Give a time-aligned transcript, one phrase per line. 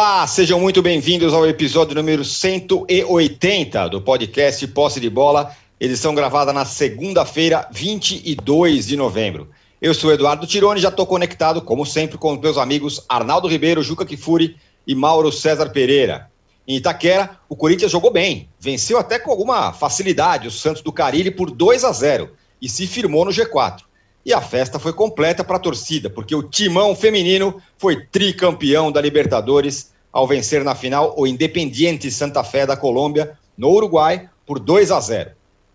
[0.00, 5.50] Olá, sejam muito bem-vindos ao episódio número 180 do podcast Posse de Bola,
[5.80, 9.50] edição gravada na segunda-feira, 22 de novembro.
[9.82, 13.82] Eu sou Eduardo Tironi, já estou conectado, como sempre, com os meus amigos Arnaldo Ribeiro,
[13.82, 14.56] Juca Kifuri
[14.86, 16.30] e Mauro César Pereira.
[16.64, 21.32] Em Itaquera, o Corinthians jogou bem, venceu até com alguma facilidade o Santos do Carilli
[21.32, 22.30] por 2 a 0
[22.62, 23.87] e se firmou no G4.
[24.28, 29.00] E a festa foi completa para a torcida, porque o timão feminino foi tricampeão da
[29.00, 34.90] Libertadores ao vencer na final o Independiente Santa Fé da Colômbia, no Uruguai, por 2
[34.90, 35.30] a 0.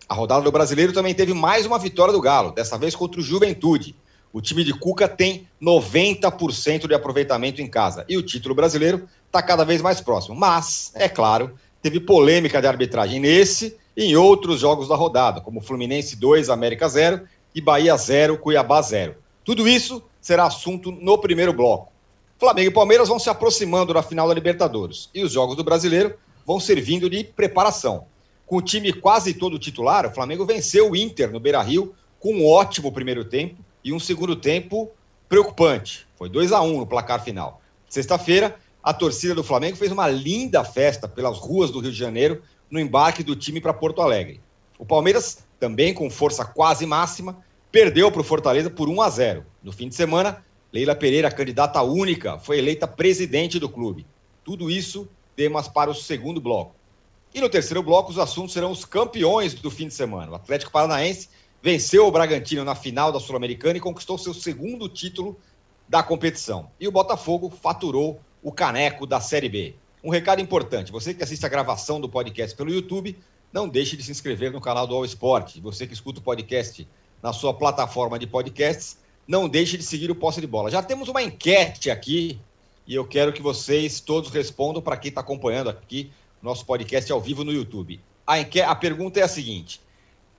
[0.08, 3.24] A rodada do brasileiro também teve mais uma vitória do Galo, dessa vez contra o
[3.24, 3.96] Juventude.
[4.32, 9.42] O time de Cuca tem 90% de aproveitamento em casa e o título brasileiro está
[9.42, 10.36] cada vez mais próximo.
[10.36, 15.60] Mas, é claro, teve polêmica de arbitragem nesse e em outros jogos da rodada, como
[15.60, 17.22] Fluminense 2, América 0
[17.54, 19.14] e Bahia 0, Cuiabá 0.
[19.44, 21.92] Tudo isso será assunto no primeiro bloco.
[22.38, 26.14] Flamengo e Palmeiras vão se aproximando da final da Libertadores e os jogos do Brasileiro
[26.44, 28.06] vão servindo de preparação.
[28.46, 32.46] Com o time quase todo titular, o Flamengo venceu o Inter no Beira-Rio com um
[32.46, 34.90] ótimo primeiro tempo e um segundo tempo
[35.28, 36.06] preocupante.
[36.16, 37.60] Foi 2 a 1 no placar final.
[37.88, 42.42] Sexta-feira, a torcida do Flamengo fez uma linda festa pelas ruas do Rio de Janeiro
[42.70, 44.40] no embarque do time para Porto Alegre.
[44.78, 47.38] O Palmeiras, também com força quase máxima,
[47.70, 49.46] perdeu para o Fortaleza por 1 a 0.
[49.62, 54.06] No fim de semana, Leila Pereira, candidata única, foi eleita presidente do clube.
[54.44, 56.74] Tudo isso temas para o segundo bloco.
[57.34, 60.30] E no terceiro bloco, os assuntos serão os campeões do fim de semana.
[60.30, 61.28] O Atlético Paranaense
[61.60, 65.36] venceu o Bragantino na final da Sul-Americana e conquistou seu segundo título
[65.88, 66.70] da competição.
[66.78, 69.74] E o Botafogo faturou o caneco da Série B.
[70.02, 73.18] Um recado importante: você que assiste a gravação do podcast pelo YouTube,
[73.54, 75.60] não deixe de se inscrever no canal do All Sport.
[75.60, 76.88] Você que escuta o podcast
[77.22, 78.98] na sua plataforma de podcasts,
[79.28, 80.72] não deixe de seguir o Posse de Bola.
[80.72, 82.40] Já temos uma enquete aqui
[82.84, 86.10] e eu quero que vocês todos respondam para quem está acompanhando aqui
[86.42, 88.00] nosso podcast ao vivo no YouTube.
[88.26, 89.80] A, enquete, a pergunta é a seguinte: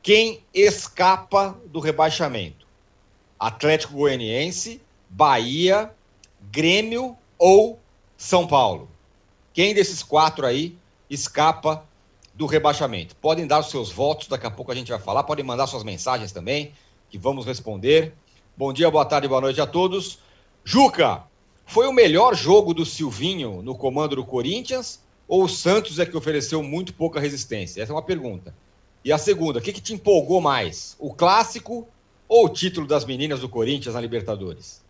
[0.03, 2.67] quem escapa do rebaixamento?
[3.39, 5.89] Atlético Goianiense, Bahia,
[6.51, 7.79] Grêmio ou
[8.17, 8.89] São Paulo?
[9.53, 10.77] Quem desses quatro aí
[11.09, 11.87] escapa
[12.35, 13.15] do rebaixamento?
[13.15, 15.83] Podem dar os seus votos, daqui a pouco a gente vai falar, podem mandar suas
[15.83, 16.73] mensagens também,
[17.09, 18.13] que vamos responder.
[18.57, 20.19] Bom dia, boa tarde, boa noite a todos.
[20.63, 21.23] Juca,
[21.65, 26.15] foi o melhor jogo do Silvinho no comando do Corinthians ou o Santos é que
[26.15, 27.81] ofereceu muito pouca resistência?
[27.81, 28.53] Essa é uma pergunta.
[29.03, 30.95] E a segunda, o que, que te empolgou mais?
[30.99, 31.87] O clássico
[32.27, 34.83] ou o título das meninas do Corinthians na Libertadores?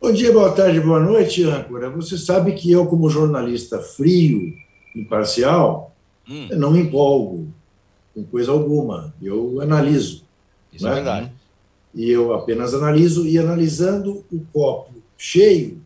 [0.00, 1.88] Bom dia, boa tarde, boa noite, âncora.
[1.90, 4.52] Você sabe que eu, como jornalista frio,
[4.94, 5.94] imparcial,
[6.28, 6.48] hum.
[6.52, 7.48] não me empolgo
[8.14, 9.14] com coisa alguma.
[9.20, 10.24] Eu analiso.
[10.72, 10.92] Isso é né?
[10.92, 11.32] é verdade.
[11.94, 15.80] E eu apenas analiso, e analisando o copo cheio,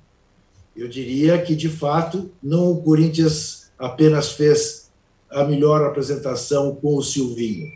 [0.77, 4.91] eu diria que, de fato, não o Corinthians apenas fez
[5.31, 7.66] a melhor apresentação com o Silvinho.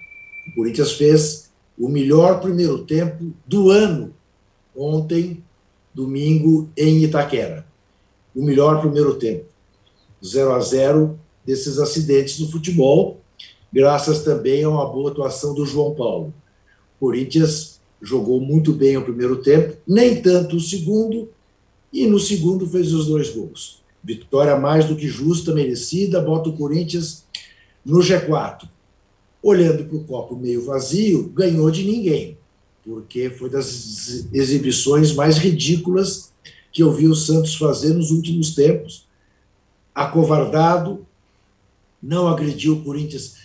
[0.49, 4.15] O Corinthians fez o melhor primeiro tempo do ano
[4.77, 5.43] ontem,
[5.93, 7.67] domingo, em Itaquera.
[8.35, 9.47] O melhor primeiro tempo.
[10.25, 13.21] 0 a 0 desses acidentes do futebol,
[13.73, 16.33] graças também a uma boa atuação do João Paulo.
[16.97, 21.29] O Corinthians jogou muito bem o primeiro tempo, nem tanto o segundo,
[21.93, 23.81] e no segundo fez os dois gols.
[24.03, 27.25] Vitória mais do que justa, merecida, bota o Corinthians
[27.85, 28.69] no G4.
[29.43, 32.37] Olhando para o copo meio vazio, ganhou de ninguém,
[32.85, 36.31] porque foi das exibições mais ridículas
[36.73, 39.07] que eu vi o Santos fazer nos últimos tempos.
[39.95, 41.07] Acovardado,
[42.03, 43.37] não agrediu o Corinthians.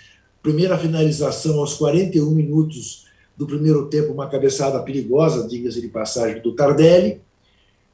[0.41, 6.53] Primeira finalização aos 41 minutos do primeiro tempo, uma cabeçada perigosa, diga-se de passagem, do
[6.53, 7.22] Tardelli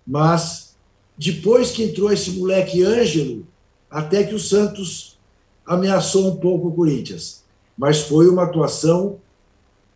[0.06, 0.76] mas
[1.18, 3.48] depois que entrou esse moleque Ângelo,
[3.90, 5.18] até que o Santos
[5.66, 7.44] ameaçou um pouco o Corinthians.
[7.78, 9.20] Mas foi uma atuação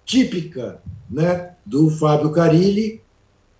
[0.06, 3.02] típica né, do Fábio Carilli,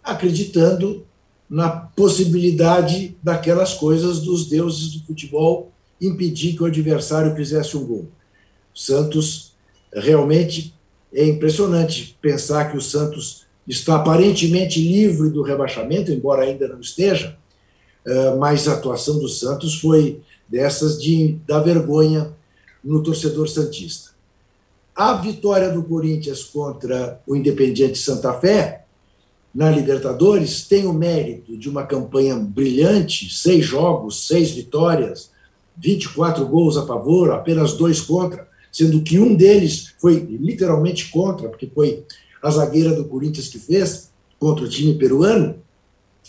[0.04, 1.06] acreditando
[1.50, 5.72] na possibilidade daquelas coisas dos deuses do futebol
[6.02, 8.08] impedir que o adversário fizesse um gol.
[8.74, 9.54] O Santos
[9.94, 10.74] realmente
[11.14, 17.38] é impressionante pensar que o Santos está aparentemente livre do rebaixamento, embora ainda não esteja,
[18.06, 22.34] eh, mas a atuação do Santos foi dessas de dar vergonha
[22.84, 24.12] no torcedor santista.
[24.96, 28.85] A vitória do Corinthians contra o Independiente Santa Fé
[29.56, 35.32] na Libertadores tem o mérito de uma campanha brilhante, seis jogos, seis vitórias,
[35.78, 41.72] 24 gols a favor, apenas dois contra, sendo que um deles foi literalmente contra, porque
[41.74, 42.04] foi
[42.44, 45.56] a zagueira do Corinthians que fez contra o time peruano,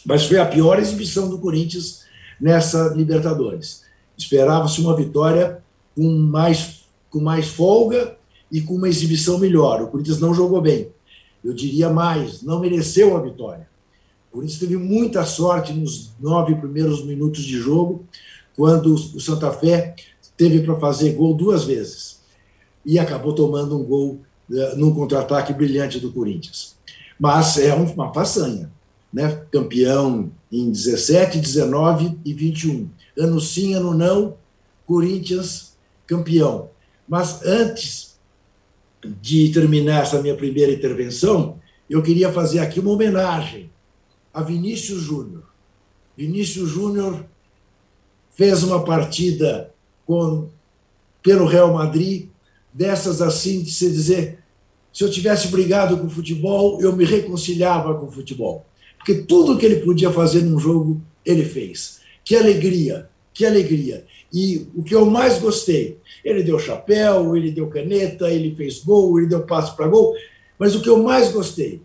[0.05, 2.03] mas foi a pior exibição do Corinthians
[2.41, 3.83] nessa Libertadores.
[4.17, 5.61] Esperava-se uma vitória
[5.97, 8.17] com mais, com mais folga
[8.53, 9.83] e com uma exibição melhor.
[9.83, 10.95] O Corinthians não jogou bem.
[11.47, 13.69] Eu diria mais, não mereceu a vitória.
[14.29, 18.05] O Corinthians teve muita sorte nos nove primeiros minutos de jogo,
[18.57, 19.95] quando o Santa Fé
[20.37, 22.19] teve para fazer gol duas vezes
[22.85, 24.21] e acabou tomando um gol
[24.51, 26.75] uh, num contra-ataque brilhante do Corinthians.
[27.19, 28.69] Mas é uma façanha,
[29.13, 29.43] né?
[29.53, 32.89] Campeão em 17, 19 e 21.
[33.17, 34.35] Ano sim, ano não,
[34.85, 35.77] Corinthians
[36.09, 36.71] campeão.
[37.09, 38.06] Mas antes
[39.21, 41.59] de terminar essa minha primeira intervenção,
[41.89, 43.71] eu queria fazer aqui uma homenagem
[44.33, 45.45] a Vinícius Júnior.
[46.17, 47.25] Vinícius Júnior
[48.35, 49.73] fez uma partida
[50.05, 50.49] com,
[51.23, 52.29] pelo Real Madrid,
[52.73, 54.39] dessas assim, de se dizer,
[54.93, 58.67] se eu tivesse brigado com o futebol, eu me reconciliava com o futebol.
[58.97, 62.01] Porque tudo que ele podia fazer num jogo, ele fez.
[62.25, 64.05] Que alegria, que alegria.
[64.33, 69.19] E o que eu mais gostei, ele deu chapéu, ele deu caneta, ele fez gol,
[69.19, 70.15] ele deu passo para gol,
[70.59, 71.83] mas o que eu mais gostei,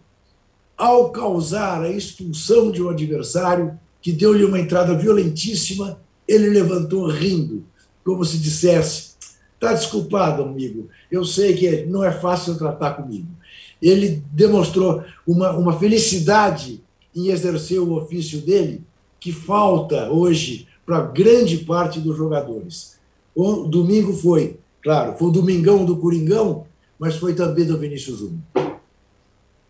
[0.78, 7.64] ao causar a expulsão de um adversário que deu-lhe uma entrada violentíssima, ele levantou rindo,
[8.04, 9.12] como se dissesse:
[9.54, 13.28] Está desculpado, amigo, eu sei que não é fácil tratar comigo.
[13.80, 16.82] Ele demonstrou uma, uma felicidade
[17.16, 18.82] em exercer o ofício dele
[19.20, 23.00] que falta hoje para grande parte dos jogadores.
[23.34, 26.68] O domingo foi, claro, foi o domingão do Coringão,
[27.00, 28.42] mas foi também do Vinícius Júnior.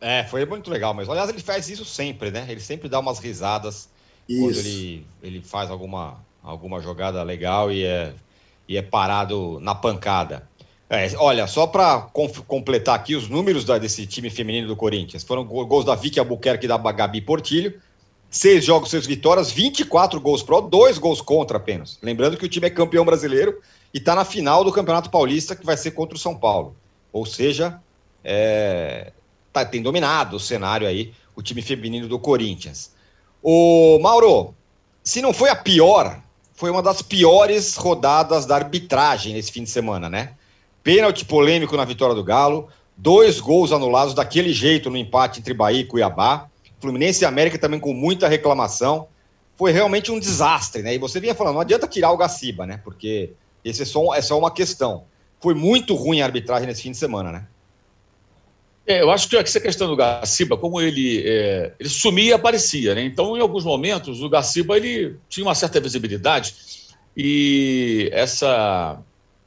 [0.01, 2.47] É, foi muito legal, mas aliás, ele faz isso sempre, né?
[2.49, 3.87] Ele sempre dá umas risadas
[4.27, 4.41] isso.
[4.41, 8.15] quando ele, ele faz alguma, alguma jogada legal e é,
[8.67, 10.49] e é parado na pancada.
[10.89, 12.01] É, olha, só para
[12.47, 16.65] completar aqui os números da, desse time feminino do Corinthians: foram gols da Vicky Albuquerque
[16.65, 17.79] e da Gabi Portilho.
[18.33, 21.99] Seis jogos, seis vitórias, 24 gols pró, dois gols contra apenas.
[22.01, 23.59] Lembrando que o time é campeão brasileiro
[23.93, 26.73] e está na final do Campeonato Paulista, que vai ser contra o São Paulo.
[27.11, 27.81] Ou seja,
[28.23, 29.11] é,
[29.51, 32.93] tá, tem dominado o cenário aí, o time feminino do Corinthians.
[33.43, 34.55] O Mauro,
[35.03, 36.21] se não foi a pior,
[36.53, 40.35] foi uma das piores rodadas da arbitragem nesse fim de semana, né?
[40.81, 45.81] Pênalti polêmico na vitória do Galo, dois gols anulados daquele jeito no empate entre Bahia
[45.81, 46.50] e Cuiabá,
[46.81, 49.07] Fluminense e América também com muita reclamação.
[49.55, 50.95] Foi realmente um desastre, né?
[50.95, 52.81] E você vinha falando, não adianta tirar o Gaciba, né?
[52.83, 53.31] Porque
[53.63, 55.05] esse é só, é só uma questão.
[55.39, 57.47] Foi muito ruim a arbitragem nesse fim de semana, né?
[58.85, 62.95] É, eu acho que essa questão do Gaciba, como ele, é, ele sumia e aparecia,
[62.95, 63.03] né?
[63.03, 66.55] Então, em alguns momentos, o Gaciba ele tinha uma certa visibilidade
[67.15, 68.99] e essa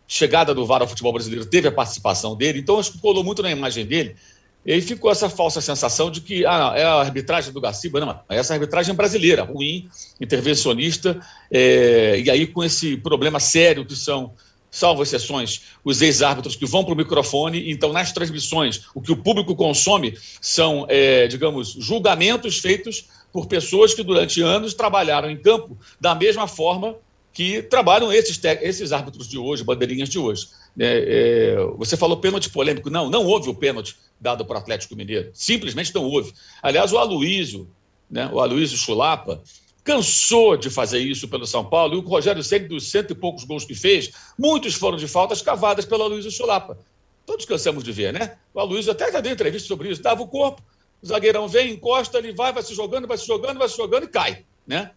[0.06, 3.42] chegada do VAR ao futebol brasileiro teve a participação dele, então acho que colou muito
[3.42, 4.16] na imagem dele.
[4.64, 8.10] E aí ficou essa falsa sensação de que ah, é a arbitragem do Gaciba, não,
[8.28, 9.88] é essa arbitragem brasileira, ruim,
[10.20, 11.20] intervencionista,
[11.50, 14.32] é, e aí com esse problema sério que são
[14.74, 17.70] salvo exceções, os ex-árbitros que vão para o microfone.
[17.70, 23.94] Então, nas transmissões, o que o público consome são, é, digamos, julgamentos feitos por pessoas
[23.94, 26.96] que durante anos trabalharam em campo da mesma forma
[27.32, 30.48] que trabalham esses, esses árbitros de hoje, bandeirinhas de hoje.
[30.78, 32.90] É, é, você falou pênalti polêmico.
[32.90, 35.30] Não, não houve o pênalti dado para o Atlético Mineiro.
[35.32, 36.32] Simplesmente não houve.
[36.62, 37.68] Aliás, o Aloísio,
[38.10, 39.42] né, o Aloísio Chulapa,
[39.84, 43.44] cansou de fazer isso pelo São Paulo, e o Rogério Ceni dos cento e poucos
[43.44, 46.78] gols que fez, muitos foram de faltas cavadas pelo Aloysio Chulapa.
[47.26, 48.36] Todos cansamos de ver, né?
[48.52, 50.62] O Aloysio até já deu entrevista sobre isso, dava o corpo,
[51.02, 54.04] o zagueirão vem, encosta, ele vai, vai se jogando, vai se jogando, vai se jogando
[54.04, 54.90] e cai, né?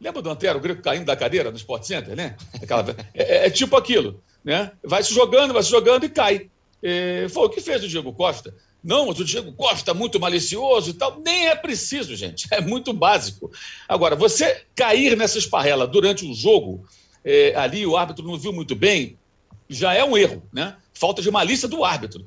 [0.00, 2.36] Lembra do Antero, o grego caindo da cadeira no Sport Center, né?
[2.62, 2.84] Aquela...
[3.14, 4.72] É, é, tipo aquilo, né?
[4.82, 6.50] Vai se jogando, vai se jogando e cai.
[6.82, 8.54] É, foi o que fez o Diego Costa.
[8.82, 11.20] Não, mas o Diego Costa é muito malicioso e tal.
[11.20, 12.48] Nem é preciso, gente.
[12.50, 13.50] É muito básico.
[13.88, 16.84] Agora, você cair nessa esparrela durante um jogo,
[17.24, 19.16] é, ali o árbitro não viu muito bem,
[19.68, 20.76] já é um erro, né?
[20.92, 22.26] Falta de malícia do árbitro.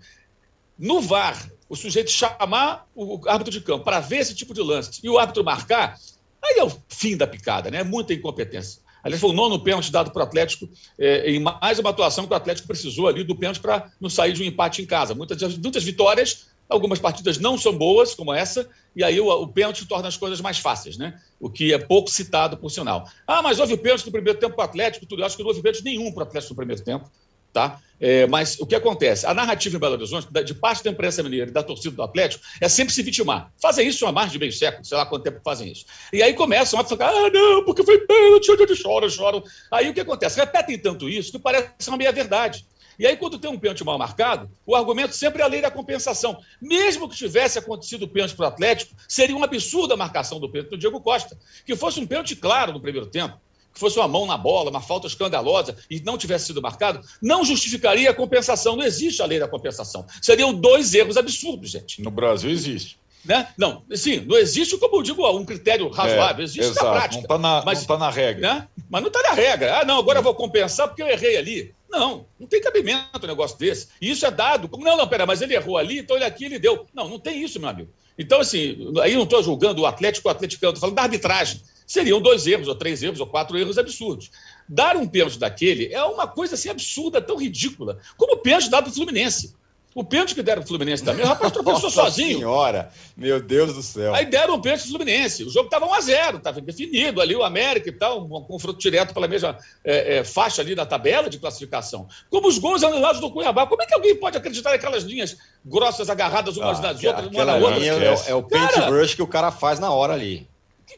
[0.80, 5.00] No VAR, o sujeito chamar o árbitro de campo para ver esse tipo de lance
[5.04, 5.98] e o árbitro marcar,
[6.44, 7.80] aí é o fim da picada, né?
[7.80, 8.82] É muita incompetência.
[9.06, 12.34] Aliás, foi o nono pênalti dado para o Atlético, é, em mais uma atuação que
[12.34, 15.14] o Atlético precisou ali do pênalti para não sair de um empate em casa.
[15.14, 19.86] Muitas, muitas vitórias, algumas partidas não são boas, como essa, e aí o, o pênalti
[19.86, 21.22] torna as coisas mais fáceis, né?
[21.40, 23.08] O que é pouco citado por sinal.
[23.28, 25.22] Ah, mas houve pênalti no primeiro tempo para o Atlético, tudo.
[25.22, 27.08] Eu acho que não houve pênalti nenhum para o Atlético no primeiro tempo.
[27.56, 27.80] Tá?
[28.02, 29.26] É, mas o que acontece?
[29.26, 32.44] A narrativa em Belo Horizonte, de parte da imprensa mineira e da torcida do Atlético,
[32.60, 33.50] é sempre se vitimar.
[33.62, 35.86] Fazem isso há mais de meio século, sei lá quanto tempo fazem isso.
[36.12, 39.42] E aí começam a falar, ah, não, porque foi pênalti, choram, choram.
[39.72, 40.38] Aí o que acontece?
[40.38, 42.66] Repetem tanto isso que parece uma meia-verdade.
[43.00, 45.72] E aí, quando tem um pênalti mal marcado, o argumento sempre é a lei da
[45.72, 46.38] compensação.
[46.62, 50.50] Mesmo que tivesse acontecido o pênalti para o Atlético, seria um absurdo a marcação do
[50.50, 51.38] pênalti do Diego Costa.
[51.66, 53.38] Que fosse um pênalti claro no primeiro tempo,
[53.76, 57.44] que fosse uma mão na bola, uma falta escandalosa e não tivesse sido marcado, não
[57.44, 58.78] justificaria a compensação.
[58.78, 60.06] Não existe a lei da compensação.
[60.22, 62.02] Seriam dois erros absurdos, gente.
[62.02, 62.98] No Brasil existe.
[63.26, 63.48] Né?
[63.58, 67.16] Não, sim, não existe, como eu digo, um critério razoável, é, existe exato, na prática.
[67.16, 68.42] Não está na, mas, tá na regra.
[68.42, 68.68] Né?
[68.90, 69.80] Mas não está na regra.
[69.80, 71.76] Ah, não, agora eu vou compensar porque eu errei ali.
[71.90, 73.88] Não, não tem cabimento um negócio desse.
[74.00, 74.70] E isso é dado.
[74.70, 76.86] Como, não, não, pera, mas ele errou ali, então ele aqui ele deu.
[76.94, 77.90] Não, não tem isso, meu amigo.
[78.18, 81.62] Então, assim, aí não estou julgando o Atlético o Atlético, estou falando da arbitragem.
[81.86, 84.32] Seriam dois erros, ou três erros, ou quatro erros absurdos.
[84.68, 88.84] Dar um pênalti daquele é uma coisa assim absurda, tão ridícula, como o pênalti dado
[88.84, 89.56] para o Fluminense.
[89.96, 92.40] O pênalti que deram pro Fluminense também, o rapaz tropeçou sozinho.
[92.40, 94.14] senhora, meu Deus do céu.
[94.14, 95.46] Aí deram um pênalti pro Fluminense.
[95.46, 99.26] O jogo estava 1x0, estava definido ali, o América e tal, um confronto direto pela
[99.26, 102.10] mesma é, é, faixa ali da tabela de classificação.
[102.30, 103.66] Como os gols anulados do Cuiabá.
[103.68, 107.46] Como é que alguém pode acreditar naquelas linhas grossas agarradas umas ah, nas outras, uma
[107.46, 107.86] na outra?
[107.86, 110.46] É, é, o paintbrush que o cara faz na hora ali.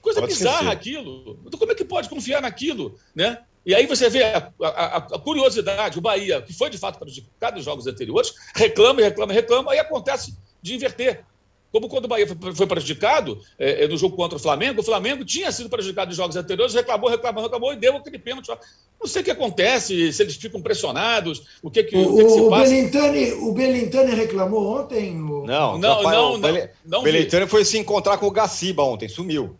[0.07, 0.71] Coisa pode bizarra esquecer.
[0.71, 1.39] aquilo.
[1.45, 3.39] Então, como é que pode confiar naquilo, né?
[3.65, 7.57] E aí você vê a, a, a, curiosidade, o Bahia, que foi de fato prejudicado
[7.57, 11.25] nos jogos anteriores, reclama, reclama, reclama, aí acontece de inverter.
[11.69, 15.25] Como quando o Bahia foi prejudicado é, é, no jogo contra o Flamengo, o Flamengo
[15.25, 18.47] tinha sido prejudicado nos jogos anteriores, reclamou, reclamou, reclamou e deu aquele pênalti.
[18.47, 22.23] Não sei o que acontece, se eles ficam pressionados, o que, que, o, o, que,
[22.23, 22.69] que se o passa.
[22.69, 25.21] Belintani, o Belintani reclamou ontem?
[25.21, 25.45] O...
[25.45, 26.99] Não, não, rapaz, não, não, não, não.
[27.01, 29.57] O Belintani foi se encontrar com o Gaciba ontem, sumiu.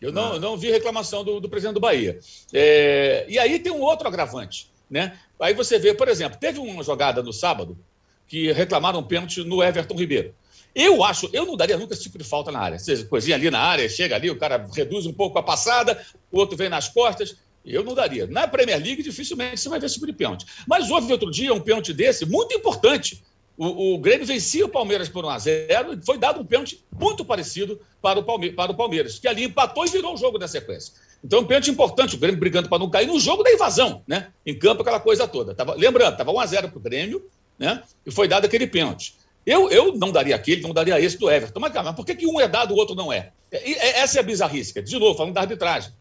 [0.00, 2.18] Eu não, não vi reclamação do, do presidente do Bahia.
[2.52, 4.70] É, e aí tem um outro agravante.
[4.90, 5.16] Né?
[5.38, 7.78] Aí você vê, por exemplo, teve uma jogada no sábado
[8.26, 10.34] que reclamaram um pênalti no Everton Ribeiro.
[10.74, 12.76] Eu acho, eu não daria nunca esse tipo de falta na área.
[12.76, 16.00] Ou seja, coisinha ali na área, chega ali, o cara reduz um pouco a passada,
[16.30, 17.36] o outro vem nas costas.
[17.64, 18.26] Eu não daria.
[18.26, 20.46] Na Premier League, dificilmente você vai ver esse tipo de pênalti.
[20.66, 23.22] Mas houve outro dia um pênalti desse, muito importante,
[23.60, 27.78] o, o Grêmio vencia o Palmeiras por 1x0 e foi dado um pênalti muito parecido
[28.00, 30.94] para o, Palme para o Palmeiras, que ali empatou e virou o jogo na sequência.
[31.22, 34.28] Então, um pênalti importante, o Grêmio brigando para não cair no jogo da invasão, né?
[34.46, 35.54] Em campo, aquela coisa toda.
[35.54, 37.82] Tava, lembrando, estava 1x0 para o Grêmio, né?
[38.06, 39.14] E foi dado aquele pênalti.
[39.44, 41.60] Eu, eu não daria aquele, não daria esse do Everton.
[41.60, 43.30] Mas, mas por que, que um é dado e o outro não é?
[43.52, 44.00] é?
[44.00, 44.80] Essa é a bizarrice.
[44.80, 45.92] De novo, falando da arbitragem.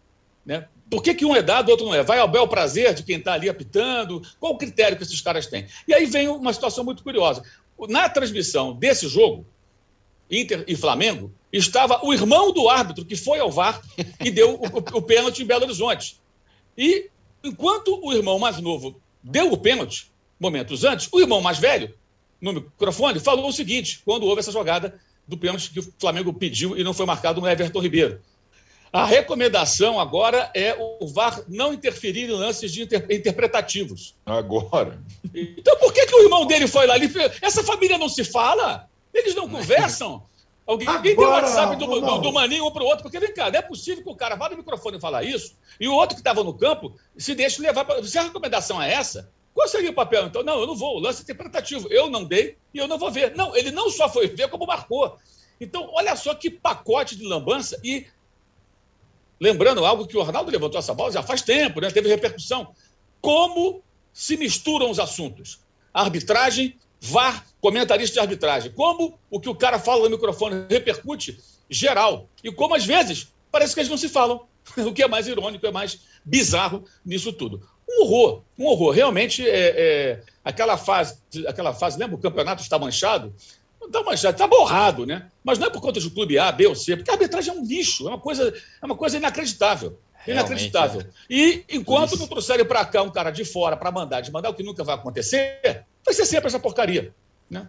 [0.45, 0.65] Né?
[0.89, 2.03] Por que, que um é dado outro não é?
[2.03, 4.21] Vai ao bel prazer de quem está ali apitando?
[4.39, 5.67] Qual o critério que esses caras têm?
[5.87, 7.43] E aí vem uma situação muito curiosa.
[7.87, 9.45] Na transmissão desse jogo,
[10.29, 13.81] Inter e Flamengo, estava o irmão do árbitro que foi ao VAR
[14.19, 16.17] e deu o, o, o pênalti em Belo Horizonte.
[16.77, 17.09] E
[17.43, 21.93] enquanto o irmão mais novo deu o pênalti, momentos antes, o irmão mais velho,
[22.39, 26.77] no microfone, falou o seguinte, quando houve essa jogada do pênalti que o Flamengo pediu
[26.77, 28.21] e não foi marcado no Everton Ribeiro.
[28.91, 34.15] A recomendação agora é o VAR não interferir em lances de inter interpretativos.
[34.25, 34.99] Agora.
[35.33, 36.95] Então por que, que o irmão dele foi lá?
[36.95, 38.89] Ele, essa família não se fala?
[39.13, 40.23] Eles não conversam?
[40.65, 43.01] Alguém agora, tem o WhatsApp do, do, do maninho um para o outro?
[43.01, 45.55] Porque, vem cá, não é possível que o cara vá no microfone e falar isso
[45.79, 47.85] e o outro que estava no campo se deixe levar.
[47.85, 48.03] Pra...
[48.03, 50.27] Se a recomendação é essa, qual seria o papel?
[50.27, 51.87] Então, não, eu não vou, o lance interpretativo.
[51.91, 53.35] Eu não dei e eu não vou ver.
[53.35, 55.17] Não, ele não só foi ver, como marcou.
[55.59, 58.05] Então, olha só que pacote de lambança e
[59.39, 61.89] lembrando algo que o Arnaldo levantou essa bola já faz tempo, né?
[61.89, 62.73] teve repercussão.
[63.21, 63.81] Como
[64.13, 65.59] se misturam os assuntos?
[65.93, 68.71] Arbitragem, VAR, comentarista de arbitragem.
[68.71, 72.27] Como o que o cara fala no microfone repercute geral.
[72.43, 74.47] E como, às vezes, parece que eles não se falam.
[74.77, 77.67] O que é mais irônico, é mais bizarro nisso tudo.
[77.89, 78.93] Um horror, um horror.
[78.93, 83.33] Realmente, é, é, aquela, fase, aquela fase, lembra o campeonato está manchado?
[83.81, 85.29] Está manchado, está borrado, né?
[85.43, 87.57] Mas não é por conta do clube A, B ou C, porque a arbitragem é
[87.57, 89.97] um lixo, é uma coisa, é uma coisa inacreditável.
[90.27, 91.01] Inacreditável.
[91.01, 92.19] Realmente, e enquanto Isso.
[92.19, 94.83] não trouxerem para cá um cara de fora para mandar, de mandar o que nunca
[94.83, 97.13] vai acontecer, vai ser sempre essa porcaria.
[97.49, 97.67] Né?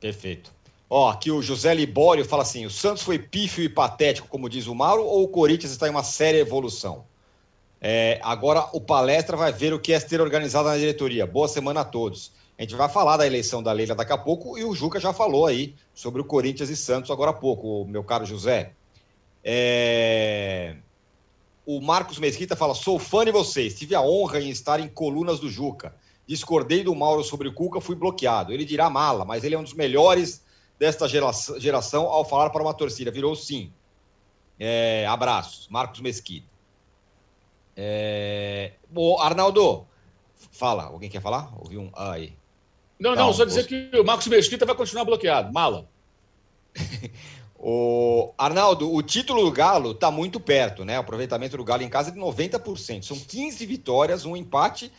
[0.00, 0.52] Perfeito.
[0.90, 4.66] Ó, aqui o José Libório fala assim: o Santos foi pífio e patético, como diz
[4.66, 7.04] o Mauro, ou o Corinthians está em uma séria evolução?
[7.80, 11.26] É, agora o palestra vai ver o que é ter organizado na diretoria.
[11.26, 12.32] Boa semana a todos.
[12.58, 15.12] A gente vai falar da eleição da Leila daqui a pouco e o Juca já
[15.12, 18.72] falou aí sobre o Corinthians e Santos agora há pouco, meu caro José.
[19.44, 20.76] É...
[21.66, 25.38] O Marcos Mesquita fala: sou fã de vocês, tive a honra em estar em colunas
[25.38, 25.94] do Juca.
[26.26, 28.52] Discordei do Mauro sobre o Cuca, fui bloqueado.
[28.52, 30.42] Ele dirá mala, mas ele é um dos melhores
[30.78, 33.10] desta geração ao falar para uma torcida.
[33.10, 33.70] Virou sim.
[34.58, 35.06] É...
[35.06, 36.48] Abraços, Marcos Mesquita.
[37.76, 38.72] É...
[38.94, 39.86] Ô, Arnaldo,
[40.50, 40.84] fala.
[40.84, 41.52] Alguém quer falar?
[41.58, 42.34] Ouvi um ah, aí.
[42.98, 45.52] Não, não, só dizer que o Marcos Mesquita vai continuar bloqueado.
[45.52, 45.88] Mala.
[47.58, 50.96] o Arnaldo, o título do Galo está muito perto, né?
[50.96, 53.02] O aproveitamento do Galo em casa é de 90%.
[53.02, 54.90] São 15 vitórias, um empate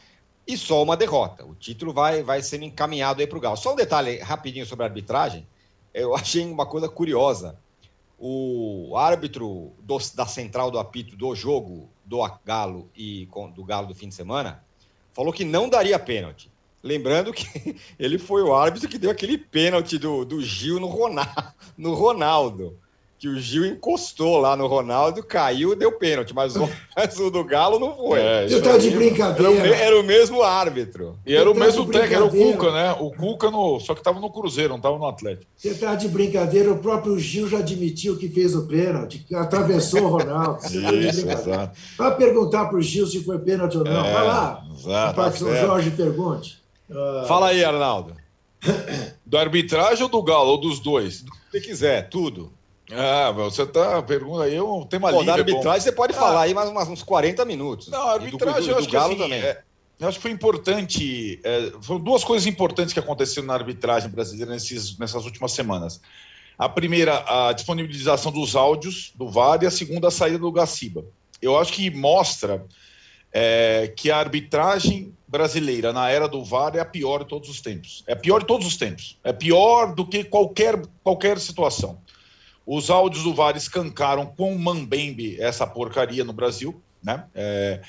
[0.45, 1.43] e só uma derrota.
[1.43, 3.57] O título vai, vai sendo encaminhado aí para o Galo.
[3.57, 5.47] Só um detalhe rapidinho sobre a arbitragem.
[5.93, 7.57] Eu achei uma coisa curiosa.
[8.19, 13.87] O árbitro do, da central do apito do jogo do Galo e com, do Galo
[13.87, 14.63] do fim de semana
[15.13, 16.51] falou que não daria pênalti.
[16.84, 21.53] Lembrando que ele foi o árbitro que deu aquele pênalti do, do Gil no Ronaldo.
[21.77, 22.77] No Ronaldo
[23.19, 27.43] que o Gil encostou lá no Ronaldo, caiu deu pênalti, mas o, mas o do
[27.43, 28.19] Galo não foi.
[28.19, 29.53] É, Você tá de brincadeira.
[29.53, 31.17] Era o, era o, mesmo árbitro.
[31.25, 32.91] E era o tá mesmo técnico, era o Cuca, né?
[33.00, 35.46] O Cuca, no, só que estava no Cruzeiro, não estava no Atlético.
[35.55, 40.03] Você tá de brincadeira, o próprio Gil já admitiu que fez o pênalti, que atravessou
[40.03, 40.62] o Ronaldo.
[40.62, 41.79] Você tá Isso, exato.
[41.98, 44.05] Vai perguntar para o Gil se foi pênalti ou não.
[44.05, 44.63] É, Vai lá.
[44.77, 45.15] Exato.
[45.15, 46.66] Para que São Jorge pergunte.
[47.27, 48.15] Fala aí, Arnaldo.
[49.25, 51.24] Do arbitragem ou do Galo, ou dos dois?
[51.51, 52.53] Se quiser, tudo.
[52.91, 55.25] Ah, você tá pergunta aí, é um tema Pô, livre.
[55.25, 57.89] Da arbitragem você pode ah, falar aí mais uns 40 minutos.
[57.89, 59.41] Não, a arbitragem do, do, eu acho que assim, também.
[59.41, 59.62] É,
[60.00, 61.39] eu acho que foi importante.
[61.44, 66.00] É, foram duas coisas importantes que aconteceram na arbitragem brasileira nesses, nessas últimas semanas.
[66.58, 71.03] A primeira, a disponibilização dos áudios do VAR e a segunda, a saída do Gaciba.
[71.41, 72.65] Eu acho que mostra
[73.32, 77.62] é, que a arbitragem brasileira na era do VAR é a pior de todos os
[77.62, 78.03] tempos.
[78.07, 79.17] É pior de todos os tempos.
[79.24, 82.00] É pior do que qualquer, qualquer situação.
[82.65, 87.25] Os áudios do VAR escancaram com mambembe essa porcaria no Brasil, né?
[87.34, 87.81] É,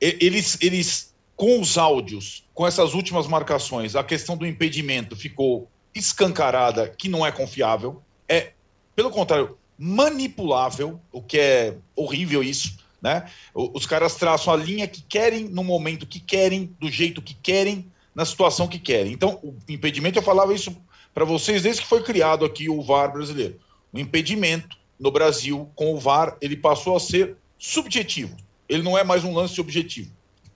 [0.00, 6.88] eles, eles, com os áudios, com essas últimas marcações, a questão do impedimento ficou escancarada,
[6.88, 8.02] que não é confiável.
[8.28, 8.52] É,
[8.96, 12.81] pelo contrário, manipulável, o que é horrível isso.
[13.02, 13.28] Né?
[13.54, 17.90] Os caras traçam a linha que querem, no momento que querem, do jeito que querem,
[18.14, 19.12] na situação que querem.
[19.12, 20.76] Então, o impedimento, eu falava isso
[21.12, 23.58] para vocês desde que foi criado aqui o VAR brasileiro
[23.92, 28.36] o impedimento no Brasil com o VAR, ele passou a ser subjetivo.
[28.68, 30.10] Ele não é mais um lance objetivo.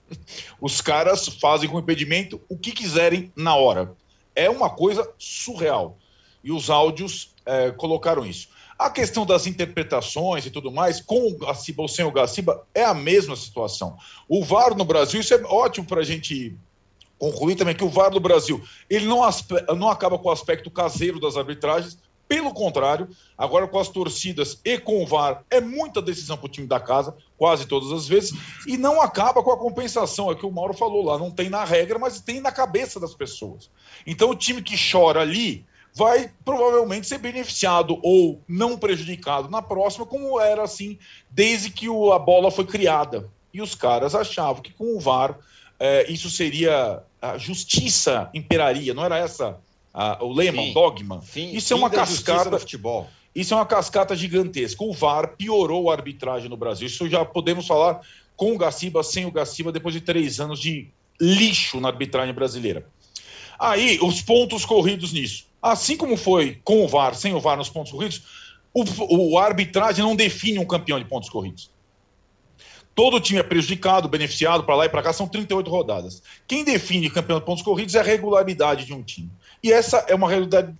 [0.59, 3.93] Os caras fazem com o impedimento o que quiserem na hora.
[4.35, 5.97] É uma coisa surreal.
[6.43, 8.49] E os áudios é, colocaram isso.
[8.77, 12.83] A questão das interpretações e tudo mais, com o Gaciba ou sem o Gaciba, é
[12.83, 13.97] a mesma situação.
[14.27, 16.55] O VAR no Brasil, isso é ótimo para a gente
[17.17, 19.21] concluir também, que o VAR no Brasil, ele não,
[19.75, 24.77] não acaba com o aspecto caseiro das arbitragens, pelo contrário, agora com as torcidas e
[24.77, 28.37] com o VAR, é muita decisão para o time da casa, quase todas as vezes,
[28.67, 30.29] e não acaba com a compensação.
[30.29, 33.13] É que o Mauro falou lá, não tem na regra, mas tem na cabeça das
[33.13, 33.71] pessoas.
[34.05, 35.65] Então o time que chora ali
[35.97, 40.99] vai provavelmente ser beneficiado ou não prejudicado na próxima, como era assim
[41.31, 43.27] desde que o, a bola foi criada.
[43.51, 45.39] E os caras achavam que com o VAR
[45.79, 49.57] é, isso seria a justiça imperaria, não era essa
[49.91, 51.19] a, o lema, o dogma.
[51.23, 52.59] Fim, isso é uma cascata.
[52.59, 53.09] futebol.
[53.33, 54.83] Isso é uma cascata gigantesca.
[54.83, 56.85] O VAR piorou a arbitragem no Brasil.
[56.85, 58.01] Isso já podemos falar
[58.35, 62.85] com o Gaciba, sem o Gaciba, depois de três anos de lixo na arbitragem brasileira.
[63.57, 65.46] Aí, os pontos corridos nisso.
[65.61, 68.23] Assim como foi com o VAR, sem o VAR nos pontos corridos,
[68.73, 71.71] o, o arbitragem não define um campeão de pontos corridos.
[72.93, 76.23] Todo time é prejudicado, beneficiado para lá e para cá, são 38 rodadas.
[76.47, 79.29] Quem define campeão de pontos corridos é a regularidade de um time.
[79.63, 80.27] E essa é uma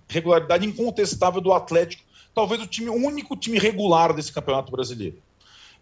[0.09, 5.21] regularidade incontestável do Atlético, talvez o time o único time regular desse Campeonato Brasileiro.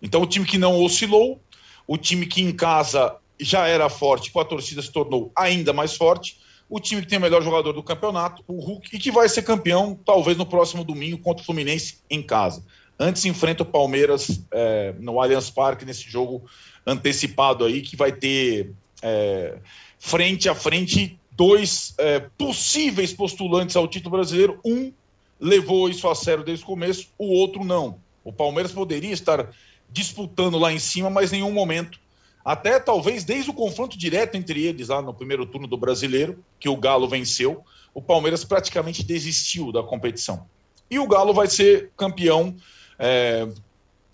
[0.01, 1.41] Então, o time que não oscilou,
[1.87, 5.95] o time que em casa já era forte, com a torcida se tornou ainda mais
[5.95, 6.37] forte,
[6.69, 9.43] o time que tem o melhor jogador do campeonato, o Hulk, e que vai ser
[9.43, 12.63] campeão talvez no próximo domingo contra o Fluminense em casa.
[12.99, 16.43] Antes enfrenta o Palmeiras é, no Allianz Parque nesse jogo
[16.85, 19.57] antecipado aí, que vai ter é,
[19.99, 24.59] frente a frente dois é, possíveis postulantes ao título brasileiro.
[24.63, 24.93] Um
[25.39, 27.99] levou isso a sério desde o começo, o outro não.
[28.23, 29.49] O Palmeiras poderia estar
[29.91, 31.99] disputando lá em cima, mas em nenhum momento.
[32.45, 36.69] Até talvez desde o confronto direto entre eles lá no primeiro turno do brasileiro, que
[36.69, 40.45] o Galo venceu, o Palmeiras praticamente desistiu da competição.
[40.89, 42.55] E o Galo vai ser campeão
[42.99, 43.47] é,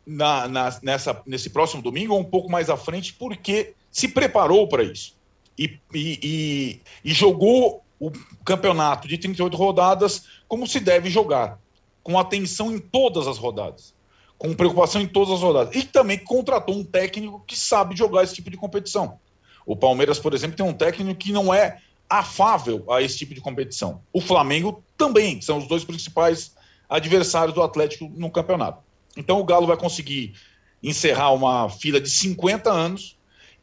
[0.05, 4.65] na, na, nessa, nesse próximo domingo, ou um pouco mais à frente, porque se preparou
[4.69, 5.19] para isso
[5.57, 8.11] e, e, e, jogou o
[8.43, 11.59] campeonato de 38 rodadas como se deve jogar,
[12.01, 13.93] com atenção em todas as rodadas,
[14.41, 15.75] com preocupação em todas as rodadas.
[15.75, 19.19] E também contratou um técnico que sabe jogar esse tipo de competição.
[19.65, 23.41] O Palmeiras, por exemplo, tem um técnico que não é afável a esse tipo de
[23.41, 24.01] competição.
[24.11, 26.55] O Flamengo também, são os dois principais
[26.89, 28.81] adversários do Atlético no campeonato.
[29.15, 30.33] Então o Galo vai conseguir
[30.81, 33.15] encerrar uma fila de 50 anos